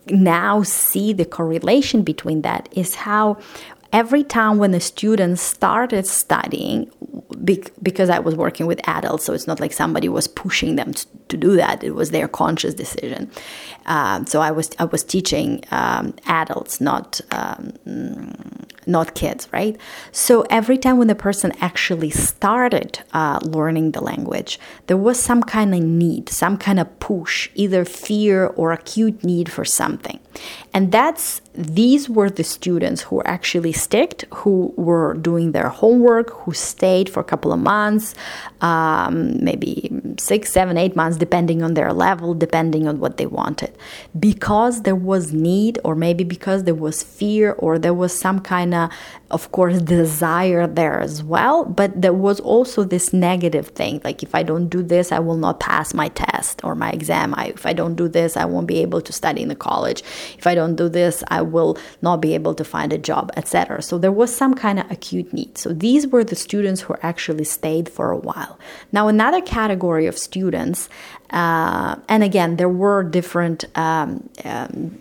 now 0.06 0.62
see 0.62 1.12
the 1.12 1.26
correlation 1.26 2.02
between 2.02 2.42
that 2.42 2.68
is 2.72 2.94
how 2.94 3.38
every 3.92 4.24
time 4.24 4.58
when 4.58 4.70
the 4.70 4.80
students 4.80 5.42
started 5.42 6.06
studying, 6.06 6.90
because 7.82 8.10
I 8.10 8.18
was 8.18 8.34
working 8.34 8.66
with 8.66 8.80
adults, 8.88 9.24
so 9.24 9.32
it's 9.32 9.46
not 9.46 9.60
like 9.60 9.72
somebody 9.72 10.08
was 10.08 10.28
pushing 10.28 10.76
them 10.76 10.92
to 11.28 11.36
do 11.36 11.56
that. 11.56 11.82
It 11.82 11.92
was 11.92 12.10
their 12.10 12.28
conscious 12.28 12.74
decision. 12.74 13.30
Um, 13.86 14.26
so 14.26 14.40
I 14.40 14.50
was 14.50 14.70
I 14.78 14.84
was 14.84 15.02
teaching 15.02 15.64
um, 15.70 16.14
adults, 16.26 16.80
not 16.80 17.20
um, 17.30 17.72
not 18.86 19.14
kids, 19.14 19.48
right? 19.52 19.76
So 20.12 20.42
every 20.50 20.78
time 20.78 20.98
when 20.98 21.08
the 21.08 21.14
person 21.14 21.52
actually 21.60 22.10
started 22.10 23.00
uh, 23.12 23.40
learning 23.42 23.92
the 23.92 24.00
language, 24.00 24.58
there 24.86 24.96
was 24.96 25.18
some 25.18 25.42
kind 25.42 25.74
of 25.74 25.80
need, 25.80 26.28
some 26.28 26.56
kind 26.56 26.78
of 26.78 27.00
push, 27.00 27.50
either 27.54 27.84
fear 27.84 28.46
or 28.46 28.72
acute 28.72 29.24
need 29.24 29.50
for 29.50 29.64
something, 29.64 30.18
and 30.72 30.92
that's 30.92 31.40
these 31.54 32.08
were 32.08 32.30
the 32.30 32.44
students 32.44 33.02
who 33.02 33.22
actually 33.24 33.72
sticked, 33.72 34.24
who 34.32 34.72
were 34.76 35.14
doing 35.14 35.52
their 35.52 35.68
homework, 35.68 36.30
who 36.30 36.52
stayed 36.52 37.10
for 37.10 37.20
a 37.20 37.24
couple 37.24 37.52
of 37.52 37.58
months, 37.58 38.14
um, 38.60 39.42
maybe 39.42 39.90
six, 40.18 40.52
seven, 40.52 40.78
eight 40.78 40.94
months, 40.94 41.16
depending 41.16 41.62
on 41.62 41.74
their 41.74 41.92
level, 41.92 42.34
depending 42.34 42.86
on 42.86 43.00
what 43.00 43.16
they 43.16 43.26
wanted. 43.26 43.76
Because 44.18 44.82
there 44.82 44.94
was 44.94 45.32
need, 45.32 45.78
or 45.82 45.96
maybe 45.96 46.22
because 46.22 46.64
there 46.64 46.74
was 46.74 47.02
fear, 47.02 47.52
or 47.58 47.78
there 47.78 47.94
was 47.94 48.16
some 48.16 48.38
kind 48.40 48.72
of, 48.72 48.90
of 49.30 49.50
course, 49.50 49.80
desire 49.82 50.66
there 50.66 51.00
as 51.00 51.22
well. 51.24 51.64
But 51.64 52.00
there 52.00 52.12
was 52.12 52.38
also 52.40 52.84
this 52.84 53.12
negative 53.12 53.68
thing 53.68 54.00
like, 54.04 54.22
if 54.22 54.34
I 54.34 54.44
don't 54.44 54.68
do 54.68 54.82
this, 54.82 55.10
I 55.10 55.18
will 55.18 55.36
not 55.36 55.58
pass 55.58 55.94
my 55.94 56.08
test 56.08 56.62
or 56.64 56.74
my 56.74 56.90
exam. 56.90 57.34
I, 57.36 57.46
if 57.46 57.66
I 57.66 57.72
don't 57.72 57.96
do 57.96 58.08
this, 58.08 58.36
I 58.36 58.44
won't 58.44 58.68
be 58.68 58.78
able 58.78 59.00
to 59.00 59.12
study 59.12 59.42
in 59.42 59.48
the 59.48 59.56
college. 59.56 60.02
If 60.38 60.46
I 60.46 60.54
don't 60.54 60.76
do 60.76 60.88
this, 60.88 61.22
I 61.28 61.42
will 61.42 61.78
not 62.02 62.20
be 62.20 62.34
able 62.34 62.54
to 62.54 62.64
find 62.64 62.92
a 62.92 62.98
job, 62.98 63.30
etc. 63.36 63.82
So 63.82 63.98
there 63.98 64.12
was 64.12 64.34
some 64.34 64.54
kind 64.54 64.78
of 64.78 64.90
acute 64.90 65.32
need. 65.32 65.58
So 65.58 65.72
these 65.72 66.06
were 66.06 66.24
the 66.24 66.36
students 66.36 66.80
who 66.82 66.96
actually 67.02 67.44
stayed 67.44 67.88
for 67.88 68.10
a 68.10 68.18
while. 68.18 68.58
Now, 68.92 69.08
another 69.08 69.40
category 69.40 70.06
of 70.06 70.16
students, 70.18 70.88
uh, 71.30 71.96
and 72.08 72.22
again, 72.22 72.56
there 72.56 72.68
were 72.68 73.02
different 73.04 73.64
um, 73.76 74.28
um, 74.44 75.00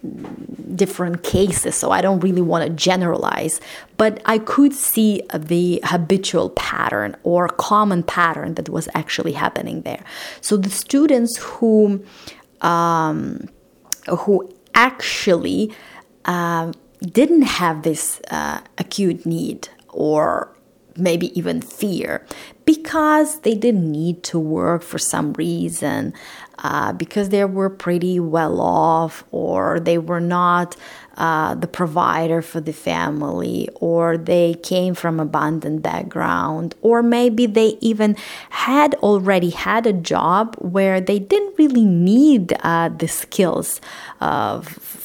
different 0.76 1.24
cases, 1.24 1.76
so 1.76 1.92
I 1.92 2.02
don't 2.02 2.20
really 2.20 2.42
want 2.42 2.64
to 2.66 2.70
generalize, 2.70 3.60
but 3.98 4.22
I 4.26 4.38
could 4.38 4.74
see 4.74 5.24
the 5.34 5.82
habitual 5.84 6.52
pattern 6.52 7.16
or 7.24 7.48
common 7.48 8.04
pattern 8.04 8.54
that 8.56 8.70
was 8.70 8.88
actually 8.94 9.34
happening 9.34 9.82
there. 9.82 10.04
So 10.42 10.56
the 10.56 10.70
students 10.70 11.38
who 11.38 12.04
um, 12.62 13.50
who 14.08 14.54
actually 14.80 15.74
uh, 16.26 16.72
didn't 17.02 17.48
have 17.60 17.84
this 17.84 18.22
uh, 18.32 18.62
acute 18.78 19.26
need 19.26 19.68
or 19.90 20.56
maybe 20.96 21.28
even 21.38 21.62
fear 21.62 22.26
because 22.66 23.40
they 23.42 23.56
didn't 23.56 23.92
need 23.92 24.24
to 24.24 24.38
work 24.38 24.82
for 24.84 25.00
some 25.00 25.34
reason, 25.34 26.14
uh, 26.60 26.94
because 26.94 27.30
they 27.30 27.44
were 27.46 27.70
pretty 27.70 28.20
well 28.20 28.62
off, 28.62 29.24
or 29.32 29.80
they 29.80 29.98
were 29.98 30.20
not 30.22 30.76
uh, 31.20 31.54
the 31.54 31.68
provider 31.68 32.42
for 32.42 32.62
the 32.62 32.74
family, 32.74 33.68
or 33.76 34.18
they 34.18 34.56
came 34.64 34.96
from 34.96 35.20
abundant 35.20 35.82
background, 35.82 36.74
or 36.82 37.04
maybe 37.04 37.46
they 37.46 37.78
even 37.82 38.16
had 38.50 38.96
already 38.96 39.50
had 39.50 39.86
a 39.86 39.94
job 39.94 40.56
where 40.60 41.02
they 41.02 41.20
didn't 41.20 41.58
really 41.58 41.86
need 41.86 42.54
uh, 42.64 42.88
the 42.88 43.08
skills 43.08 43.82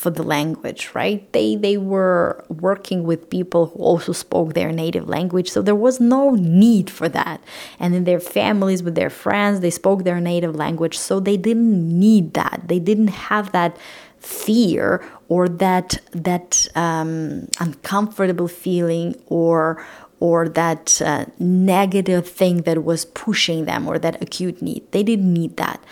for 0.05 0.11
the 0.11 0.23
language, 0.23 0.91
right? 0.95 1.21
They 1.33 1.57
they 1.57 1.77
were 1.79 2.45
working 2.49 3.05
with 3.05 3.29
people 3.29 3.67
who 3.67 3.83
also 3.83 4.13
spoke 4.13 4.55
their 4.55 4.71
native 4.71 5.09
language, 5.09 5.51
so 5.51 5.63
there 5.63 5.75
was 5.75 5.99
no 5.99 6.31
need 6.31 6.91
for 6.91 7.09
that. 7.09 7.41
And 7.81 7.95
in 7.95 8.05
their 8.05 8.21
families, 8.21 8.83
with 8.83 8.95
their 8.95 9.11
friends, 9.11 9.61
they 9.61 9.71
spoke 9.71 10.05
their 10.05 10.21
native 10.21 10.55
language, 10.55 10.97
so 10.97 11.21
they 11.21 11.37
didn't 11.37 11.99
need 11.99 12.35
that. 12.35 12.63
They 12.69 12.79
didn't 12.79 13.09
have 13.09 13.51
that 13.53 13.77
fear 14.25 15.05
or 15.29 15.49
that 15.49 15.99
that 16.13 16.67
um, 16.75 17.49
uncomfortable 17.61 18.49
feeling 18.49 19.15
or 19.27 19.85
or 20.21 20.49
that 20.49 21.03
uh, 21.05 21.27
negative 21.39 22.27
thing 22.27 22.63
that 22.63 22.83
was 22.85 23.05
pushing 23.05 23.67
them 23.67 23.87
or 23.87 23.99
that 23.99 24.23
acute 24.23 24.63
need. 24.63 24.91
They 24.93 25.03
didn't 25.03 25.33
need 25.33 25.57
that. 25.59 25.83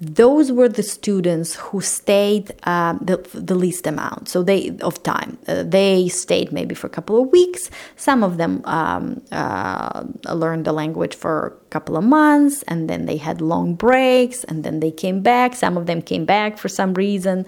Those 0.00 0.50
were 0.50 0.68
the 0.68 0.82
students 0.82 1.56
who 1.56 1.80
stayed 1.80 2.54
um, 2.66 3.00
the, 3.02 3.18
the 3.34 3.54
least 3.54 3.86
amount. 3.86 4.28
So 4.28 4.42
they 4.42 4.78
of 4.80 5.02
time. 5.02 5.36
Uh, 5.46 5.64
they 5.64 6.08
stayed 6.08 6.52
maybe 6.52 6.74
for 6.74 6.86
a 6.86 6.90
couple 6.90 7.20
of 7.20 7.30
weeks. 7.30 7.70
Some 7.96 8.24
of 8.24 8.38
them 8.38 8.62
um, 8.64 9.20
uh, 9.30 10.04
learned 10.32 10.64
the 10.64 10.72
language 10.72 11.14
for 11.14 11.58
couple 11.74 11.96
of 11.96 12.04
months 12.04 12.62
and 12.70 12.88
then 12.90 13.06
they 13.06 13.18
had 13.28 13.40
long 13.40 13.74
breaks 13.74 14.44
and 14.44 14.64
then 14.64 14.80
they 14.80 14.90
came 14.90 15.20
back. 15.22 15.54
Some 15.54 15.76
of 15.76 15.86
them 15.86 16.00
came 16.02 16.24
back 16.24 16.58
for 16.58 16.68
some 16.68 16.94
reason. 16.94 17.46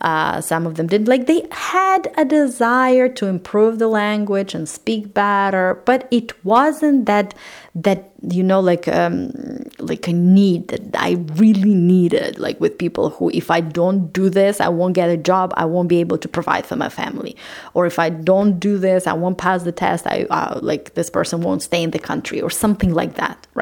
Uh, 0.00 0.40
some 0.40 0.66
of 0.66 0.74
them 0.76 0.86
didn't. 0.86 1.08
Like 1.08 1.26
they 1.26 1.46
had 1.50 2.12
a 2.16 2.24
desire 2.24 3.08
to 3.18 3.26
improve 3.26 3.78
the 3.78 3.88
language 3.88 4.54
and 4.54 4.68
speak 4.68 5.14
better 5.14 5.82
but 5.84 6.08
it 6.10 6.44
wasn't 6.44 7.06
that 7.06 7.34
that 7.74 8.10
you 8.30 8.42
know 8.42 8.60
like 8.60 8.86
um 8.88 9.32
like 9.78 10.06
a 10.06 10.12
need 10.12 10.68
that 10.68 10.82
i 10.94 11.12
really 11.34 11.74
needed 11.74 12.38
like 12.38 12.60
with 12.60 12.76
people 12.78 13.10
who 13.10 13.30
if 13.30 13.50
i 13.50 13.60
don't 13.60 14.12
do 14.12 14.28
this 14.28 14.60
i 14.60 14.68
won't 14.68 14.94
get 14.94 15.08
a 15.08 15.16
job 15.16 15.52
i 15.56 15.64
won't 15.64 15.88
be 15.88 15.98
able 15.98 16.18
to 16.18 16.28
provide 16.28 16.66
for 16.66 16.76
my 16.76 16.88
family. 16.88 17.34
Or 17.74 17.86
if 17.86 17.98
i 17.98 18.08
don't 18.10 18.60
do 18.60 18.78
this 18.78 19.06
i 19.06 19.12
won't 19.12 19.38
pass 19.38 19.62
the 19.62 19.72
test 19.72 20.06
i 20.06 20.26
uh, 20.30 20.60
like 20.62 20.94
this 20.94 21.10
person 21.10 21.40
won't 21.40 21.62
stay 21.62 21.82
in 21.82 21.90
the 21.90 21.98
country 21.98 22.40
or 22.40 22.50
something 22.50 22.92
like 22.94 23.14
that 23.14 23.46
right 23.54 23.61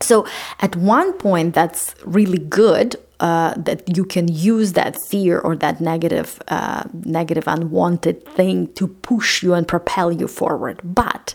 so 0.00 0.26
at 0.60 0.76
one 0.76 1.12
point 1.14 1.54
that's 1.54 1.94
really 2.04 2.38
good 2.38 2.96
uh, 3.18 3.54
that 3.56 3.96
you 3.96 4.04
can 4.04 4.28
use 4.28 4.74
that 4.74 4.94
fear 4.94 5.38
or 5.38 5.56
that 5.56 5.80
negative, 5.80 6.40
uh, 6.48 6.84
negative 7.04 7.44
unwanted 7.46 8.26
thing 8.26 8.70
to 8.74 8.86
push 8.88 9.42
you 9.42 9.54
and 9.54 9.66
propel 9.66 10.12
you 10.12 10.28
forward. 10.28 10.80
But, 10.84 11.34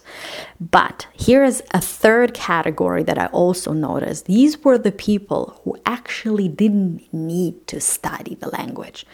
but 0.60 1.08
here 1.14 1.44
is 1.44 1.64
a 1.72 1.82
third 1.82 2.36
category 2.36 3.02
that 3.04 3.18
I 3.18 3.26
also 3.28 3.74
noticed. 3.74 4.26
These 4.26 4.64
were 4.64 4.78
the 4.78 4.92
people 4.92 5.60
who 5.64 5.76
actually 5.86 6.48
didn't 6.48 7.12
need 7.12 7.66
to 7.68 7.80
study 7.80 8.36
the 8.36 8.50
language. 8.50 9.06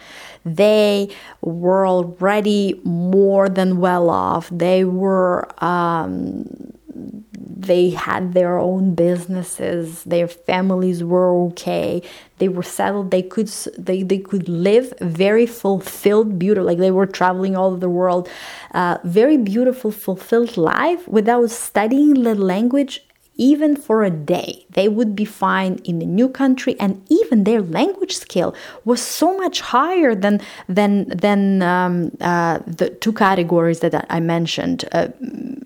They 0.44 1.08
were 1.40 1.86
already 1.86 2.80
more 2.84 3.48
than 3.48 3.80
well 3.80 4.10
off. 4.10 4.50
They 4.50 4.84
were. 4.84 5.48
Um, 5.64 6.74
they 6.94 7.90
had 7.90 8.32
their 8.32 8.58
own 8.58 8.94
businesses 8.94 10.04
their 10.04 10.28
families 10.28 11.04
were 11.04 11.46
okay 11.46 12.02
they 12.38 12.48
were 12.48 12.62
settled 12.62 13.10
they 13.10 13.22
could 13.22 13.48
they, 13.76 14.02
they 14.02 14.18
could 14.18 14.48
live 14.48 14.92
very 15.00 15.46
fulfilled 15.46 16.38
beautiful 16.38 16.64
like 16.64 16.78
they 16.78 16.90
were 16.90 17.06
traveling 17.06 17.56
all 17.56 17.70
over 17.70 17.78
the 17.78 17.88
world 17.88 18.28
uh, 18.74 18.96
very 19.04 19.36
beautiful 19.36 19.90
fulfilled 19.90 20.56
life 20.56 21.06
without 21.08 21.50
studying 21.50 22.22
the 22.22 22.34
language 22.34 23.04
even 23.38 23.76
for 23.76 24.04
a 24.04 24.10
day 24.10 24.66
they 24.72 24.88
would 24.88 25.16
be 25.16 25.24
fine 25.24 25.76
in 25.84 26.02
a 26.02 26.04
new 26.04 26.28
country 26.28 26.76
and 26.78 27.02
even 27.08 27.44
their 27.44 27.62
language 27.62 28.14
skill 28.16 28.54
was 28.84 29.00
so 29.00 29.36
much 29.38 29.60
higher 29.60 30.14
than 30.14 30.40
than 30.68 31.08
than 31.08 31.62
um, 31.62 32.10
uh, 32.20 32.58
the 32.66 32.90
two 32.90 33.12
categories 33.12 33.80
that 33.80 34.06
i 34.10 34.20
mentioned 34.20 34.84
uh, 34.92 35.08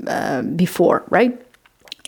uh 0.06 0.42
before 0.42 1.02
right 1.10 1.41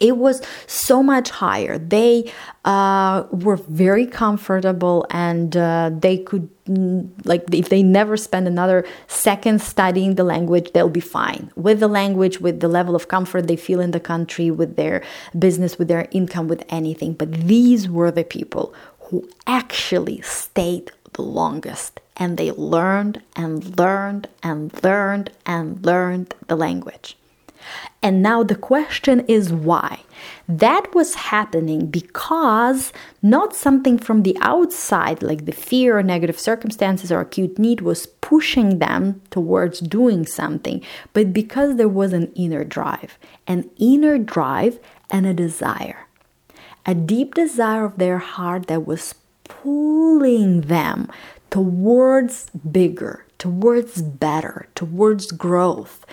it 0.00 0.16
was 0.16 0.42
so 0.66 1.02
much 1.02 1.30
higher. 1.30 1.78
They 1.78 2.32
uh, 2.64 3.24
were 3.30 3.56
very 3.56 4.06
comfortable 4.06 5.06
and 5.10 5.56
uh, 5.56 5.90
they 5.92 6.18
could, 6.18 6.48
mm, 6.66 7.08
like, 7.24 7.44
if 7.52 7.68
they 7.68 7.82
never 7.82 8.16
spend 8.16 8.48
another 8.48 8.84
second 9.06 9.60
studying 9.60 10.16
the 10.16 10.24
language, 10.24 10.72
they'll 10.72 10.88
be 10.88 11.00
fine 11.00 11.50
with 11.56 11.80
the 11.80 11.88
language, 11.88 12.40
with 12.40 12.60
the 12.60 12.68
level 12.68 12.96
of 12.96 13.08
comfort 13.08 13.46
they 13.46 13.56
feel 13.56 13.80
in 13.80 13.92
the 13.92 14.00
country, 14.00 14.50
with 14.50 14.76
their 14.76 15.02
business, 15.38 15.78
with 15.78 15.88
their 15.88 16.08
income, 16.10 16.48
with 16.48 16.64
anything. 16.68 17.12
But 17.12 17.32
these 17.32 17.88
were 17.88 18.10
the 18.10 18.24
people 18.24 18.74
who 18.98 19.28
actually 19.46 20.20
stayed 20.22 20.90
the 21.12 21.22
longest 21.22 22.00
and 22.16 22.36
they 22.38 22.50
learned 22.52 23.22
and 23.36 23.78
learned 23.78 24.28
and 24.42 24.72
learned 24.82 25.30
and 25.46 25.84
learned 25.84 26.34
the 26.48 26.56
language. 26.56 27.16
And 28.02 28.22
now 28.22 28.42
the 28.42 28.54
question 28.54 29.20
is 29.26 29.52
why? 29.52 30.00
That 30.46 30.94
was 30.94 31.14
happening 31.14 31.86
because 31.86 32.92
not 33.22 33.54
something 33.54 33.98
from 33.98 34.22
the 34.22 34.36
outside, 34.42 35.22
like 35.22 35.46
the 35.46 35.52
fear 35.52 35.98
or 35.98 36.02
negative 36.02 36.38
circumstances 36.38 37.10
or 37.10 37.20
acute 37.20 37.58
need, 37.58 37.80
was 37.80 38.06
pushing 38.06 38.78
them 38.78 39.22
towards 39.30 39.80
doing 39.80 40.26
something, 40.26 40.82
but 41.12 41.32
because 41.32 41.76
there 41.76 41.88
was 41.88 42.12
an 42.12 42.30
inner 42.34 42.64
drive, 42.64 43.18
an 43.46 43.70
inner 43.78 44.18
drive 44.18 44.78
and 45.10 45.26
a 45.26 45.34
desire, 45.34 46.06
a 46.84 46.94
deep 46.94 47.34
desire 47.34 47.86
of 47.86 47.96
their 47.96 48.18
heart 48.18 48.66
that 48.66 48.86
was 48.86 49.14
pulling 49.44 50.62
them 50.62 51.10
towards 51.50 52.50
bigger, 52.50 53.24
towards 53.38 54.02
better, 54.02 54.66
towards 54.74 55.32
growth 55.32 56.04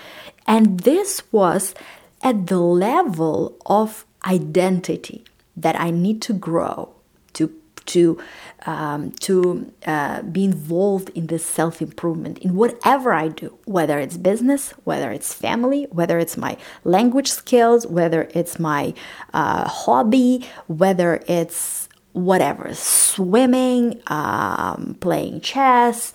And 0.46 0.80
this 0.80 1.22
was 1.32 1.74
at 2.22 2.46
the 2.46 2.60
level 2.60 3.56
of 3.66 4.04
identity 4.24 5.24
that 5.56 5.78
I 5.78 5.90
need 5.90 6.22
to 6.22 6.32
grow 6.32 6.94
to 7.34 7.52
to 7.86 8.18
um, 8.64 9.10
to 9.12 9.72
uh, 9.86 10.22
be 10.22 10.44
involved 10.44 11.10
in 11.10 11.26
this 11.26 11.44
self 11.44 11.82
improvement 11.82 12.38
in 12.38 12.54
whatever 12.54 13.12
I 13.12 13.28
do, 13.28 13.58
whether 13.64 13.98
it's 13.98 14.16
business, 14.16 14.70
whether 14.84 15.10
it's 15.10 15.34
family, 15.34 15.86
whether 15.90 16.18
it's 16.18 16.36
my 16.36 16.56
language 16.84 17.28
skills, 17.28 17.86
whether 17.86 18.28
it's 18.34 18.58
my 18.58 18.94
uh, 19.34 19.68
hobby, 19.68 20.48
whether 20.68 21.22
it's 21.26 21.88
whatever 22.12 22.72
swimming, 22.74 24.00
um, 24.06 24.96
playing 25.00 25.40
chess, 25.40 26.12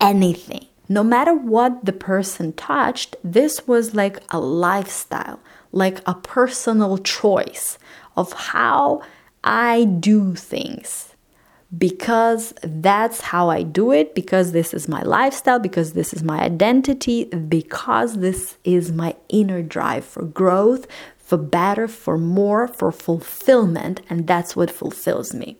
anything. 0.00 0.66
No 0.88 1.02
matter 1.02 1.34
what 1.34 1.84
the 1.84 1.92
person 1.92 2.52
touched, 2.52 3.16
this 3.24 3.66
was 3.66 3.94
like 3.94 4.22
a 4.30 4.38
lifestyle, 4.38 5.40
like 5.72 6.00
a 6.06 6.14
personal 6.14 6.98
choice 6.98 7.78
of 8.16 8.32
how 8.32 9.02
I 9.42 9.84
do 9.84 10.34
things 10.34 11.14
because 11.76 12.54
that's 12.62 13.20
how 13.20 13.50
I 13.50 13.62
do 13.62 13.90
it, 13.90 14.14
because 14.14 14.52
this 14.52 14.72
is 14.72 14.88
my 14.88 15.02
lifestyle, 15.02 15.58
because 15.58 15.92
this 15.92 16.12
is 16.12 16.22
my 16.22 16.40
identity, 16.40 17.24
because 17.24 18.18
this 18.18 18.56
is 18.64 18.92
my 18.92 19.16
inner 19.28 19.62
drive 19.62 20.04
for 20.04 20.24
growth, 20.24 20.86
for 21.18 21.36
better, 21.36 21.88
for 21.88 22.16
more, 22.18 22.68
for 22.68 22.92
fulfillment, 22.92 24.00
and 24.08 24.26
that's 24.26 24.54
what 24.54 24.70
fulfills 24.70 25.34
me. 25.34 25.56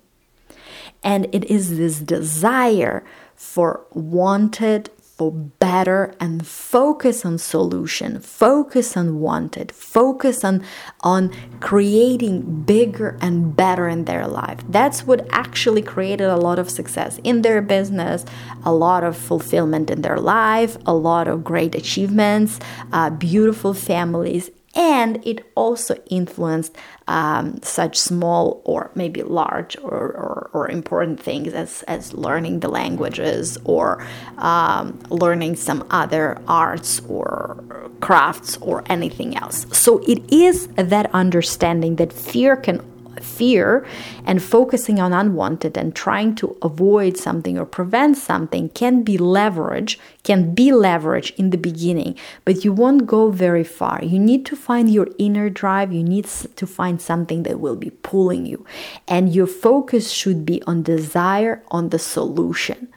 And 1.02 1.26
it 1.32 1.44
is 1.50 1.76
this 1.76 1.98
desire 1.98 3.04
for 3.34 3.84
wanted, 3.92 4.90
for 5.16 5.32
better 5.32 6.14
and 6.20 6.46
focus 6.46 7.24
on 7.24 7.38
solution 7.38 8.20
focus 8.20 8.96
on 8.96 9.18
wanted 9.18 9.72
focus 9.72 10.44
on 10.44 10.62
on 11.00 11.32
creating 11.60 12.62
bigger 12.64 13.16
and 13.20 13.56
better 13.56 13.88
in 13.88 14.04
their 14.04 14.26
life. 14.26 14.58
That's 14.68 15.06
what 15.06 15.26
actually 15.30 15.82
created 15.82 16.28
a 16.28 16.36
lot 16.36 16.58
of 16.58 16.68
success 16.70 17.18
in 17.24 17.42
their 17.42 17.62
business 17.62 18.24
a 18.64 18.72
lot 18.72 19.04
of 19.04 19.16
fulfillment 19.16 19.90
in 19.90 20.02
their 20.02 20.18
life 20.18 20.76
a 20.86 20.94
lot 20.94 21.28
of 21.28 21.42
great 21.42 21.74
achievements 21.74 22.60
uh, 22.92 23.08
beautiful 23.10 23.72
families 23.72 24.50
and 24.76 25.26
it 25.26 25.44
also 25.54 25.96
influenced 26.10 26.76
um, 27.08 27.60
such 27.62 27.98
small 27.98 28.60
or 28.64 28.90
maybe 28.94 29.22
large 29.22 29.76
or, 29.78 29.90
or, 29.90 30.50
or, 30.52 30.70
important 30.70 31.20
things 31.20 31.54
as, 31.54 31.82
as 31.84 32.12
learning 32.12 32.60
the 32.60 32.68
languages 32.68 33.56
or 33.64 34.04
um, 34.38 34.98
learning 35.08 35.54
some 35.56 35.86
other 35.90 36.36
arts 36.48 37.00
or 37.08 37.62
crafts 38.00 38.56
or 38.58 38.82
anything 38.86 39.36
else. 39.36 39.66
So 39.72 39.98
it 40.06 40.20
is 40.32 40.66
that 40.74 41.08
understanding 41.14 41.96
that 41.96 42.12
fear 42.12 42.56
can 42.56 42.80
fear 43.20 43.86
and 44.24 44.42
focusing 44.42 44.98
on 45.00 45.12
unwanted 45.12 45.76
and 45.76 45.94
trying 45.94 46.34
to 46.36 46.56
avoid 46.62 47.16
something 47.16 47.58
or 47.58 47.64
prevent 47.64 48.16
something 48.16 48.68
can 48.70 49.02
be 49.02 49.16
leverage 49.18 49.98
can 50.22 50.54
be 50.54 50.72
leverage 50.72 51.30
in 51.36 51.50
the 51.50 51.58
beginning 51.58 52.16
but 52.44 52.64
you 52.64 52.72
won't 52.72 53.06
go 53.06 53.30
very 53.30 53.64
far. 53.64 54.02
You 54.02 54.18
need 54.18 54.46
to 54.46 54.56
find 54.56 54.92
your 54.92 55.08
inner 55.18 55.50
drive. 55.50 55.92
You 55.92 56.02
need 56.02 56.26
to 56.26 56.66
find 56.66 57.00
something 57.00 57.42
that 57.44 57.60
will 57.60 57.76
be 57.76 57.90
pulling 57.90 58.46
you. 58.46 58.64
And 59.06 59.34
your 59.34 59.46
focus 59.46 60.10
should 60.10 60.44
be 60.44 60.62
on 60.62 60.82
desire 60.82 61.62
on 61.68 61.90
the 61.90 61.98
solution. 61.98 62.88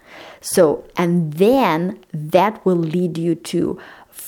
So 0.41 0.85
and 0.97 1.33
then 1.33 1.99
that 2.13 2.65
will 2.65 2.77
lead 2.77 3.17
you 3.17 3.35
to 3.35 3.79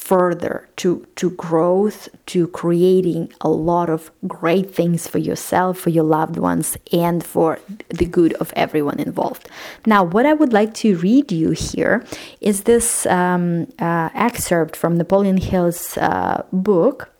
further 0.02 0.68
to 0.76 1.06
to 1.16 1.30
growth 1.30 2.10
to 2.26 2.48
creating 2.48 3.32
a 3.40 3.50
lot 3.50 3.88
of 3.88 4.10
great 4.28 4.74
things 4.74 5.08
for 5.08 5.20
yourself 5.20 5.78
for 5.78 5.92
your 5.92 6.04
loved 6.04 6.38
ones 6.38 6.76
and 6.92 7.24
for 7.24 7.60
the 7.90 8.06
good 8.06 8.34
of 8.34 8.52
everyone 8.56 9.00
involved. 9.00 9.48
Now 9.86 10.04
what 10.04 10.26
i 10.26 10.34
would 10.34 10.54
like 10.54 10.74
to 10.74 10.98
read 10.98 11.32
you 11.32 11.52
here 11.52 12.04
is 12.42 12.64
this 12.64 13.06
um, 13.06 13.68
uh, 13.78 14.10
excerpt 14.16 14.76
from 14.76 14.98
napoleon 14.98 15.38
hill's 15.38 15.98
uh, 15.98 16.44
book 16.52 17.11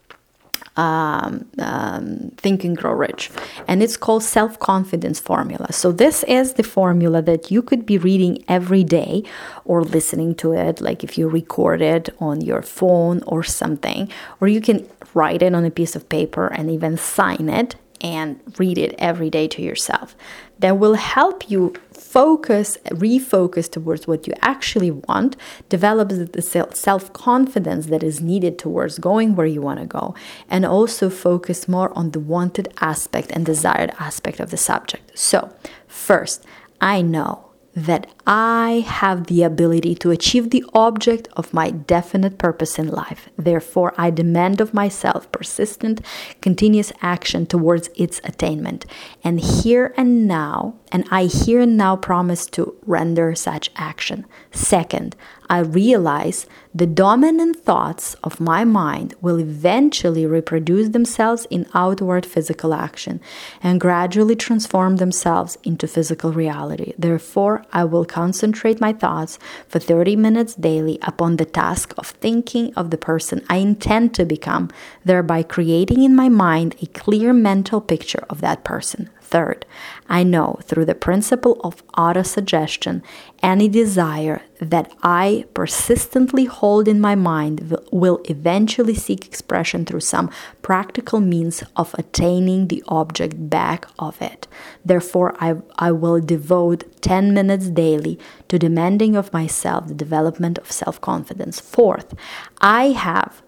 um, 0.78 1.46
um, 1.60 2.32
Think 2.38 2.64
and 2.64 2.78
Grow 2.78 2.94
Rich. 2.94 3.30
And 3.68 3.84
it's 3.84 3.98
called 3.98 4.24
Self 4.24 4.60
Confidence 4.60 5.20
Formula. 5.20 5.72
So, 5.72 5.92
this 5.92 6.24
is 6.24 6.54
the 6.54 6.64
formula 6.64 7.22
that 7.22 7.52
you 7.52 7.62
could 7.62 7.86
be 7.86 7.98
reading 7.98 8.44
every 8.48 8.84
day 8.84 9.24
or 9.66 9.84
listening 9.84 10.36
to 10.36 10.54
it, 10.54 10.82
like 10.82 11.04
if 11.04 11.18
you 11.18 11.28
record 11.28 11.82
it 11.82 12.10
on 12.20 12.42
your 12.42 12.62
phone 12.62 13.22
or 13.28 13.44
something, 13.44 14.10
or 14.40 14.48
you 14.48 14.62
can 14.62 14.88
write 15.14 15.42
it 15.42 15.54
on 15.54 15.66
a 15.66 15.72
piece 15.72 15.96
of 15.96 16.08
paper 16.10 16.48
and 16.48 16.70
even 16.72 16.98
sign 16.98 17.50
it 17.50 17.76
and 18.02 18.40
read 18.58 18.78
it 18.78 18.96
every 18.98 19.30
day 19.30 19.48
to 19.48 19.62
yourself. 19.62 20.16
That 20.60 20.78
will 20.78 20.96
help 20.96 21.50
you 21.50 21.74
focus, 21.92 22.78
refocus 22.90 23.72
towards 23.72 24.08
what 24.08 24.28
you 24.28 24.34
actually 24.42 24.92
want, 24.92 25.38
develops 25.70 26.18
the 26.18 26.42
self 26.74 27.14
confidence 27.14 27.88
that 27.88 28.04
is 28.04 28.22
needed 28.22 28.60
towards 28.60 29.00
going 29.00 29.36
where 29.36 29.48
you 29.48 29.62
want 29.62 29.80
to 29.80 29.86
go, 29.86 30.14
and 30.50 30.66
also 30.66 31.10
focus 31.10 31.68
more 31.68 31.96
on 31.98 32.12
the 32.12 32.20
wanted 32.20 32.68
aspect 32.82 33.32
and 33.32 33.46
desired 33.46 33.92
aspect 34.00 34.40
of 34.40 34.52
the 34.52 34.58
subject. 34.58 35.18
So, 35.18 35.54
first, 35.88 36.46
I 36.80 37.02
know 37.02 37.51
that 37.74 38.08
I 38.28 38.84
have 38.86 39.28
the 39.28 39.44
ability 39.44 39.96
to 39.96 40.12
achieve 40.12 40.50
the 40.50 40.66
object 40.74 41.28
of 41.34 41.54
my 41.54 41.70
definite 41.70 42.38
purpose 42.38 42.78
in 42.78 42.88
life. 42.88 43.30
Therefore, 43.38 43.94
I 43.98 44.10
demand 44.10 44.60
of 44.60 44.74
myself 44.74 45.32
persistent, 45.32 46.02
continuous 46.42 46.92
action 47.02 47.46
towards 47.46 47.90
its 47.96 48.20
attainment. 48.24 48.86
And 49.24 49.40
here 49.40 49.94
and 49.96 50.28
now, 50.28 50.76
and 50.92 51.06
I 51.12 51.26
here 51.26 51.62
and 51.62 51.78
now 51.78 51.96
promise 51.96 52.46
to 52.48 52.76
render 52.86 53.34
such 53.36 53.72
action. 53.76 54.26
Second, 54.52 55.16
I 55.52 55.60
realize 55.60 56.46
the 56.74 56.86
dominant 56.86 57.58
thoughts 57.58 58.14
of 58.24 58.40
my 58.40 58.64
mind 58.64 59.16
will 59.20 59.38
eventually 59.38 60.26
reproduce 60.26 60.88
themselves 60.88 61.46
in 61.50 61.68
outward 61.74 62.26
physical 62.26 62.74
action 62.74 63.20
and 63.62 63.82
gradually 63.82 64.38
transform 64.38 64.96
themselves 64.96 65.58
into 65.66 65.90
physical 65.90 66.32
reality. 66.32 66.94
Therefore, 66.98 67.66
I 67.74 67.84
will 67.84 68.06
concentrate 68.06 68.80
my 68.80 68.94
thoughts 68.94 69.40
for 69.68 69.80
30 69.80 70.16
minutes 70.16 70.56
daily 70.56 70.98
upon 71.02 71.36
the 71.36 71.44
task 71.44 71.94
of 71.98 72.08
thinking 72.08 72.74
of 72.76 72.90
the 72.90 72.98
person 72.98 73.46
I 73.50 73.58
intend 73.58 74.14
to 74.14 74.24
become, 74.24 74.70
thereby 75.04 75.44
creating 75.44 76.02
in 76.02 76.16
my 76.16 76.30
mind 76.30 76.78
a 76.82 76.86
clear 76.86 77.34
mental 77.34 77.82
picture 77.82 78.24
of 78.30 78.40
that 78.40 78.64
person. 78.64 79.10
Third, 79.32 79.66
I 80.10 80.24
know 80.24 80.60
through 80.64 80.84
the 80.84 80.94
principle 80.94 81.62
of 81.64 81.88
autosuggestion 81.94 83.02
any 83.42 83.70
desire 83.70 84.42
that 84.60 84.92
I 85.02 85.46
persistently 85.54 86.44
hold 86.46 86.90
in 86.90 87.00
my 87.00 87.16
mind 87.16 87.78
will 87.94 88.20
eventually 88.26 88.94
seek 88.94 89.26
expression 89.26 89.86
through 89.86 90.02
some 90.02 90.30
practical 90.62 91.22
means 91.22 91.64
of 91.78 91.96
attaining 91.98 92.68
the 92.68 92.84
object 92.90 93.50
back 93.50 93.88
of 93.98 94.22
it. 94.22 94.48
Therefore, 94.84 95.34
I, 95.40 95.56
I 95.80 95.94
will 95.94 96.20
devote 96.20 97.02
10 97.02 97.34
minutes 97.34 97.70
daily 97.70 98.20
to 98.50 98.60
demanding 98.60 99.16
of 99.16 99.32
myself 99.32 99.88
the 99.88 99.94
development 99.94 100.58
of 100.58 100.74
self 100.74 101.00
confidence. 101.00 101.62
Fourth, 101.62 102.14
I 102.60 102.90
have 102.90 103.42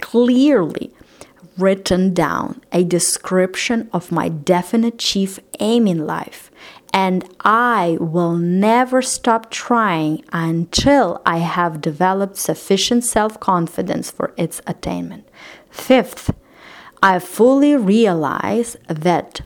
clearly 0.00 0.94
written 1.58 2.14
down 2.14 2.60
a 2.72 2.84
description 2.84 3.88
of 3.92 4.12
my 4.12 4.28
definite 4.28 4.98
chief 4.98 5.38
aim 5.60 5.86
in 5.86 6.06
life, 6.06 6.50
and 6.92 7.24
I 7.40 7.96
will 8.00 8.36
never 8.36 9.02
stop 9.02 9.50
trying 9.50 10.24
until 10.32 11.20
I 11.24 11.38
have 11.38 11.80
developed 11.80 12.36
sufficient 12.36 13.04
self 13.04 13.40
confidence 13.40 14.10
for 14.10 14.32
its 14.36 14.60
attainment. 14.66 15.28
Fifth, 15.70 16.34
I 17.02 17.18
fully 17.18 17.76
realize 17.76 18.76
that 18.88 19.40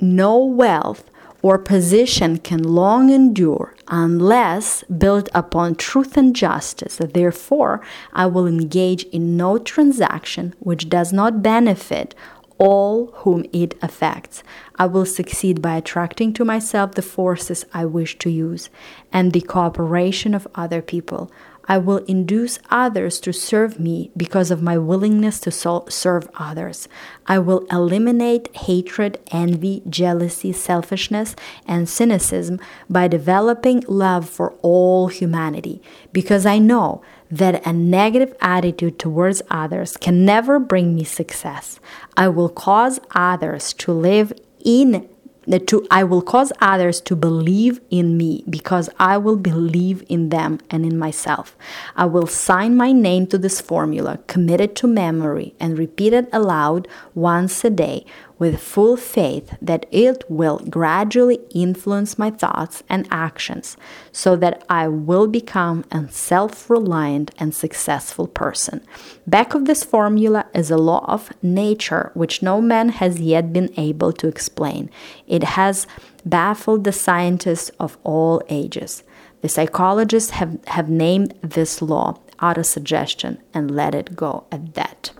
no 0.00 0.38
wealth 0.38 1.10
or 1.42 1.58
position 1.58 2.38
can 2.38 2.62
long 2.62 3.10
endure 3.10 3.74
unless 3.88 4.84
built 4.84 5.28
upon 5.34 5.74
truth 5.74 6.16
and 6.16 6.34
justice. 6.34 6.96
Therefore, 6.98 7.82
I 8.12 8.26
will 8.26 8.46
engage 8.46 9.02
in 9.04 9.36
no 9.36 9.58
transaction 9.58 10.54
which 10.60 10.88
does 10.88 11.12
not 11.12 11.42
benefit 11.42 12.14
all 12.58 13.06
whom 13.16 13.44
it 13.52 13.74
affects. 13.82 14.44
I 14.76 14.86
will 14.86 15.04
succeed 15.04 15.60
by 15.60 15.76
attracting 15.76 16.32
to 16.34 16.44
myself 16.44 16.92
the 16.92 17.02
forces 17.02 17.64
I 17.74 17.86
wish 17.86 18.18
to 18.18 18.30
use 18.30 18.70
and 19.12 19.32
the 19.32 19.40
cooperation 19.40 20.32
of 20.32 20.46
other 20.54 20.80
people. 20.80 21.30
I 21.68 21.78
will 21.78 21.98
induce 21.98 22.58
others 22.70 23.20
to 23.20 23.32
serve 23.32 23.78
me 23.78 24.10
because 24.16 24.50
of 24.50 24.62
my 24.62 24.76
willingness 24.78 25.40
to 25.40 25.50
serve 25.50 26.28
others. 26.34 26.88
I 27.26 27.38
will 27.38 27.66
eliminate 27.70 28.54
hatred, 28.56 29.20
envy, 29.30 29.82
jealousy, 29.88 30.52
selfishness, 30.52 31.36
and 31.66 31.88
cynicism 31.88 32.60
by 32.90 33.08
developing 33.08 33.84
love 33.86 34.28
for 34.28 34.54
all 34.62 35.08
humanity 35.08 35.80
because 36.12 36.46
I 36.46 36.58
know 36.58 37.02
that 37.30 37.66
a 37.66 37.72
negative 37.72 38.34
attitude 38.40 38.98
towards 38.98 39.40
others 39.50 39.96
can 39.96 40.24
never 40.24 40.58
bring 40.58 40.94
me 40.94 41.04
success. 41.04 41.80
I 42.16 42.28
will 42.28 42.50
cause 42.50 43.00
others 43.14 43.72
to 43.74 43.92
live 43.92 44.32
in 44.64 45.08
to 45.46 45.86
I 45.90 46.04
will 46.04 46.22
cause 46.22 46.52
others 46.60 47.00
to 47.02 47.16
believe 47.16 47.80
in 47.90 48.16
me 48.16 48.44
because 48.48 48.88
I 48.98 49.18
will 49.18 49.36
believe 49.36 50.04
in 50.08 50.28
them 50.28 50.60
and 50.70 50.84
in 50.84 50.98
myself. 50.98 51.56
I 51.96 52.06
will 52.06 52.26
sign 52.26 52.76
my 52.76 52.92
name 52.92 53.26
to 53.28 53.38
this 53.38 53.60
formula, 53.60 54.20
commit 54.26 54.60
it 54.60 54.76
to 54.76 54.86
memory, 54.86 55.54
and 55.58 55.78
repeat 55.78 56.12
it 56.12 56.28
aloud 56.32 56.88
once 57.14 57.64
a 57.64 57.70
day 57.70 58.04
with 58.42 58.58
full 58.58 58.96
faith 58.96 59.56
that 59.62 59.86
it 59.92 60.24
will 60.28 60.58
gradually 60.68 61.38
influence 61.54 62.18
my 62.18 62.28
thoughts 62.28 62.82
and 62.88 63.06
actions 63.08 63.76
so 64.10 64.34
that 64.34 64.64
I 64.68 64.88
will 64.88 65.28
become 65.28 65.84
a 65.92 66.08
self 66.08 66.68
reliant 66.68 67.30
and 67.38 67.54
successful 67.54 68.26
person. 68.26 68.80
Back 69.28 69.54
of 69.54 69.66
this 69.66 69.84
formula 69.84 70.46
is 70.52 70.72
a 70.72 70.84
law 70.90 71.04
of 71.06 71.32
nature 71.40 72.10
which 72.14 72.42
no 72.42 72.60
man 72.60 72.88
has 72.88 73.20
yet 73.20 73.52
been 73.52 73.70
able 73.76 74.12
to 74.14 74.26
explain. 74.26 74.90
It 75.28 75.44
has 75.56 75.86
baffled 76.26 76.82
the 76.82 76.98
scientists 77.06 77.70
of 77.78 77.96
all 78.02 78.42
ages. 78.48 79.04
The 79.42 79.48
psychologists 79.48 80.30
have, 80.30 80.58
have 80.66 80.88
named 80.88 81.34
this 81.42 81.80
law 81.80 82.18
autosuggestion 82.40 83.38
and 83.54 83.70
let 83.70 83.94
it 83.94 84.16
go 84.16 84.46
at 84.50 84.74
that. 84.74 85.12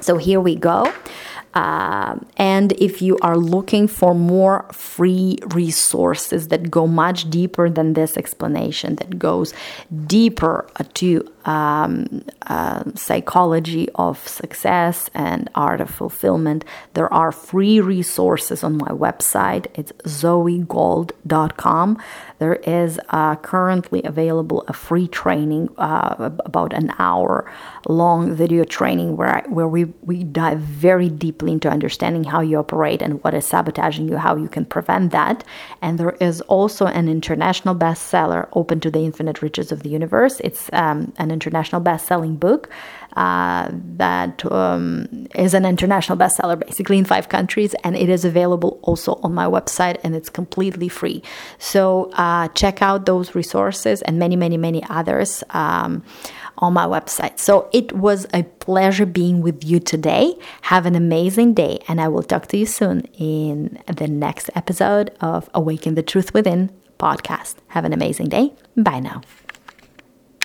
So 0.00 0.16
here 0.16 0.40
we 0.40 0.54
go. 0.54 0.92
Uh, 1.54 2.18
and 2.36 2.72
if 2.72 3.00
you 3.00 3.18
are 3.22 3.36
looking 3.36 3.88
for 3.88 4.14
more 4.14 4.66
free 4.72 5.38
resources 5.54 6.48
that 6.48 6.70
go 6.70 6.86
much 6.86 7.28
deeper 7.30 7.70
than 7.70 7.94
this 7.94 8.16
explanation, 8.16 8.96
that 8.96 9.18
goes 9.18 9.54
deeper 10.06 10.68
to 10.94 11.28
um, 11.48 12.22
uh, 12.46 12.84
psychology 12.94 13.88
of 13.94 14.28
success 14.28 15.08
and 15.14 15.48
art 15.54 15.80
of 15.80 15.88
fulfillment, 15.88 16.62
there 16.92 17.12
are 17.12 17.32
free 17.32 17.80
resources 17.80 18.62
on 18.62 18.76
my 18.76 18.88
website. 18.88 19.66
It's 19.74 19.92
zoegold.com. 20.04 21.98
There 22.38 22.56
is 22.56 23.00
uh, 23.08 23.36
currently 23.36 24.02
available 24.04 24.62
a 24.68 24.74
free 24.74 25.08
training, 25.08 25.70
uh, 25.78 26.30
about 26.44 26.74
an 26.74 26.92
hour 26.98 27.50
long 27.88 28.34
video 28.34 28.64
training 28.64 29.16
where 29.16 29.36
I, 29.36 29.48
where 29.48 29.68
we, 29.68 29.86
we 30.02 30.24
dive 30.24 30.60
very 30.60 31.08
deeply 31.08 31.52
into 31.52 31.70
understanding 31.70 32.24
how 32.24 32.42
you 32.42 32.58
operate 32.58 33.00
and 33.00 33.24
what 33.24 33.32
is 33.32 33.46
sabotaging 33.46 34.08
you, 34.08 34.18
how 34.18 34.36
you 34.36 34.48
can 34.48 34.66
prevent 34.66 35.12
that. 35.12 35.44
And 35.80 35.98
there 35.98 36.16
is 36.20 36.42
also 36.42 36.86
an 36.86 37.08
international 37.08 37.74
bestseller, 37.74 38.48
Open 38.52 38.80
to 38.80 38.90
the 38.90 39.00
Infinite 39.00 39.40
Riches 39.40 39.72
of 39.72 39.82
the 39.82 39.88
Universe. 39.88 40.40
It's 40.40 40.68
um, 40.74 41.12
an 41.16 41.30
international 41.38 41.80
best-selling 41.80 42.36
book 42.36 42.68
uh, 43.18 43.68
that 43.96 44.44
um, 44.52 45.26
is 45.34 45.52
an 45.52 45.64
international 45.64 46.16
bestseller 46.16 46.58
basically 46.58 46.98
in 46.98 47.04
five 47.04 47.28
countries 47.28 47.74
and 47.82 47.96
it 47.96 48.08
is 48.08 48.24
available 48.24 48.78
also 48.82 49.18
on 49.24 49.34
my 49.34 49.46
website 49.46 49.96
and 50.04 50.14
it's 50.14 50.30
completely 50.30 50.88
free. 50.88 51.22
So 51.58 52.10
uh, 52.12 52.46
check 52.48 52.80
out 52.80 53.06
those 53.06 53.34
resources 53.34 54.02
and 54.02 54.18
many 54.18 54.36
many 54.36 54.56
many 54.56 54.82
others 54.88 55.42
um, 55.50 56.04
on 56.58 56.72
my 56.72 56.86
website. 56.86 57.38
So 57.38 57.68
it 57.72 57.92
was 57.92 58.26
a 58.32 58.42
pleasure 58.42 59.06
being 59.06 59.40
with 59.40 59.64
you 59.64 59.80
today. 59.80 60.34
Have 60.62 60.86
an 60.86 60.94
amazing 60.94 61.54
day 61.54 61.80
and 61.88 62.00
i 62.00 62.08
will 62.08 62.22
talk 62.22 62.46
to 62.48 62.56
you 62.56 62.66
soon 62.66 63.00
in 63.18 63.82
the 63.86 64.06
next 64.06 64.50
episode 64.54 65.10
of 65.20 65.50
awaken 65.54 65.94
the 65.94 66.02
truth 66.02 66.34
within 66.34 66.70
podcast. 66.98 67.56
Have 67.68 67.84
an 67.84 67.92
amazing 67.92 68.28
day. 68.28 68.52
Bye 68.76 69.00
now 69.00 69.22